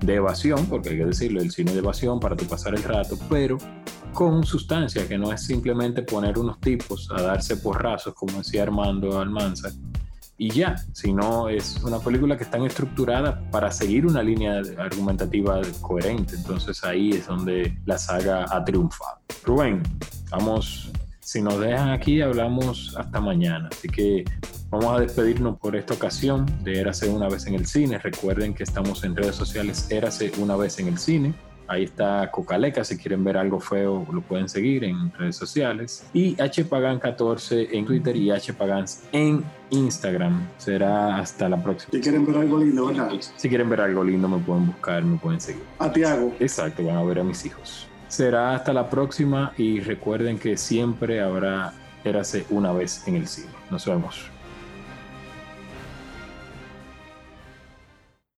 de 0.00 0.14
evasión, 0.14 0.66
porque 0.66 0.90
hay 0.90 0.98
que 0.98 1.06
decirlo, 1.06 1.40
el 1.40 1.50
cine 1.50 1.72
de 1.72 1.78
evasión 1.78 2.20
para 2.20 2.36
tu 2.36 2.44
pasar 2.44 2.74
el 2.74 2.82
rato, 2.82 3.18
pero 3.28 3.58
con 4.12 4.44
sustancia, 4.44 5.06
que 5.08 5.16
no 5.16 5.32
es 5.32 5.42
simplemente 5.42 6.02
poner 6.02 6.38
unos 6.38 6.60
tipos 6.60 7.10
a 7.10 7.22
darse 7.22 7.56
porrazos, 7.56 8.14
como 8.14 8.38
decía 8.38 8.62
Armando 8.62 9.18
Almanza, 9.18 9.70
y 10.36 10.50
ya, 10.50 10.74
sino 10.94 11.50
es 11.50 11.82
una 11.84 11.98
película 11.98 12.36
que 12.38 12.44
está 12.44 12.56
estructurada 12.64 13.42
para 13.50 13.70
seguir 13.70 14.06
una 14.06 14.22
línea 14.22 14.62
argumentativa 14.78 15.60
coherente. 15.82 16.34
Entonces 16.34 16.82
ahí 16.82 17.10
es 17.10 17.26
donde 17.26 17.78
la 17.84 17.98
saga 17.98 18.46
ha 18.48 18.64
triunfado. 18.64 19.18
Rubén, 19.44 19.82
vamos, 20.30 20.90
si 21.30 21.40
nos 21.40 21.60
dejan 21.60 21.90
aquí, 21.90 22.20
hablamos 22.20 22.92
hasta 22.96 23.20
mañana. 23.20 23.68
Así 23.70 23.86
que 23.86 24.24
vamos 24.68 24.96
a 24.96 24.98
despedirnos 24.98 25.60
por 25.60 25.76
esta 25.76 25.94
ocasión 25.94 26.44
de 26.64 26.80
Érase 26.80 27.08
una 27.08 27.28
vez 27.28 27.46
en 27.46 27.54
el 27.54 27.66
cine. 27.66 27.98
Recuerden 27.98 28.52
que 28.52 28.64
estamos 28.64 29.04
en 29.04 29.14
redes 29.14 29.36
sociales 29.36 29.88
Érase 29.92 30.32
una 30.38 30.56
vez 30.56 30.80
en 30.80 30.88
el 30.88 30.98
cine. 30.98 31.32
Ahí 31.68 31.84
está 31.84 32.28
Cocaleca, 32.32 32.82
si 32.82 32.96
quieren 32.96 33.22
ver 33.22 33.36
algo 33.36 33.60
feo 33.60 34.04
lo 34.12 34.22
pueden 34.22 34.48
seguir 34.48 34.82
en 34.82 35.12
redes 35.12 35.36
sociales. 35.36 36.04
Y 36.12 36.34
hpagan14 36.34 37.68
en 37.70 37.86
Twitter 37.86 38.16
y 38.16 38.32
hpagans 38.32 39.04
en 39.12 39.44
Instagram. 39.70 40.48
Será 40.58 41.18
hasta 41.18 41.48
la 41.48 41.62
próxima. 41.62 41.92
Si 41.92 42.00
quieren 42.00 42.26
ver 42.26 42.38
algo 42.38 42.58
lindo, 42.58 42.86
¿verdad? 42.86 43.12
Si 43.36 43.48
quieren 43.48 43.70
ver 43.70 43.82
algo 43.82 44.02
lindo 44.02 44.28
me 44.28 44.38
pueden 44.38 44.66
buscar, 44.66 45.04
me 45.04 45.16
pueden 45.16 45.40
seguir. 45.40 45.62
A 45.78 45.92
Tiago. 45.92 46.34
Exacto, 46.40 46.84
van 46.84 46.96
a 46.96 47.04
ver 47.04 47.20
a 47.20 47.22
mis 47.22 47.46
hijos. 47.46 47.86
Será 48.10 48.54
hasta 48.54 48.72
la 48.72 48.90
próxima 48.90 49.52
y 49.56 49.80
recuerden 49.80 50.38
que 50.38 50.56
siempre 50.56 51.20
habrá 51.20 51.72
Érase 52.04 52.46
una 52.50 52.72
vez 52.72 53.06
en 53.06 53.16
el 53.16 53.28
cine. 53.28 53.50
Nos 53.70 53.86
vemos. 53.86 54.30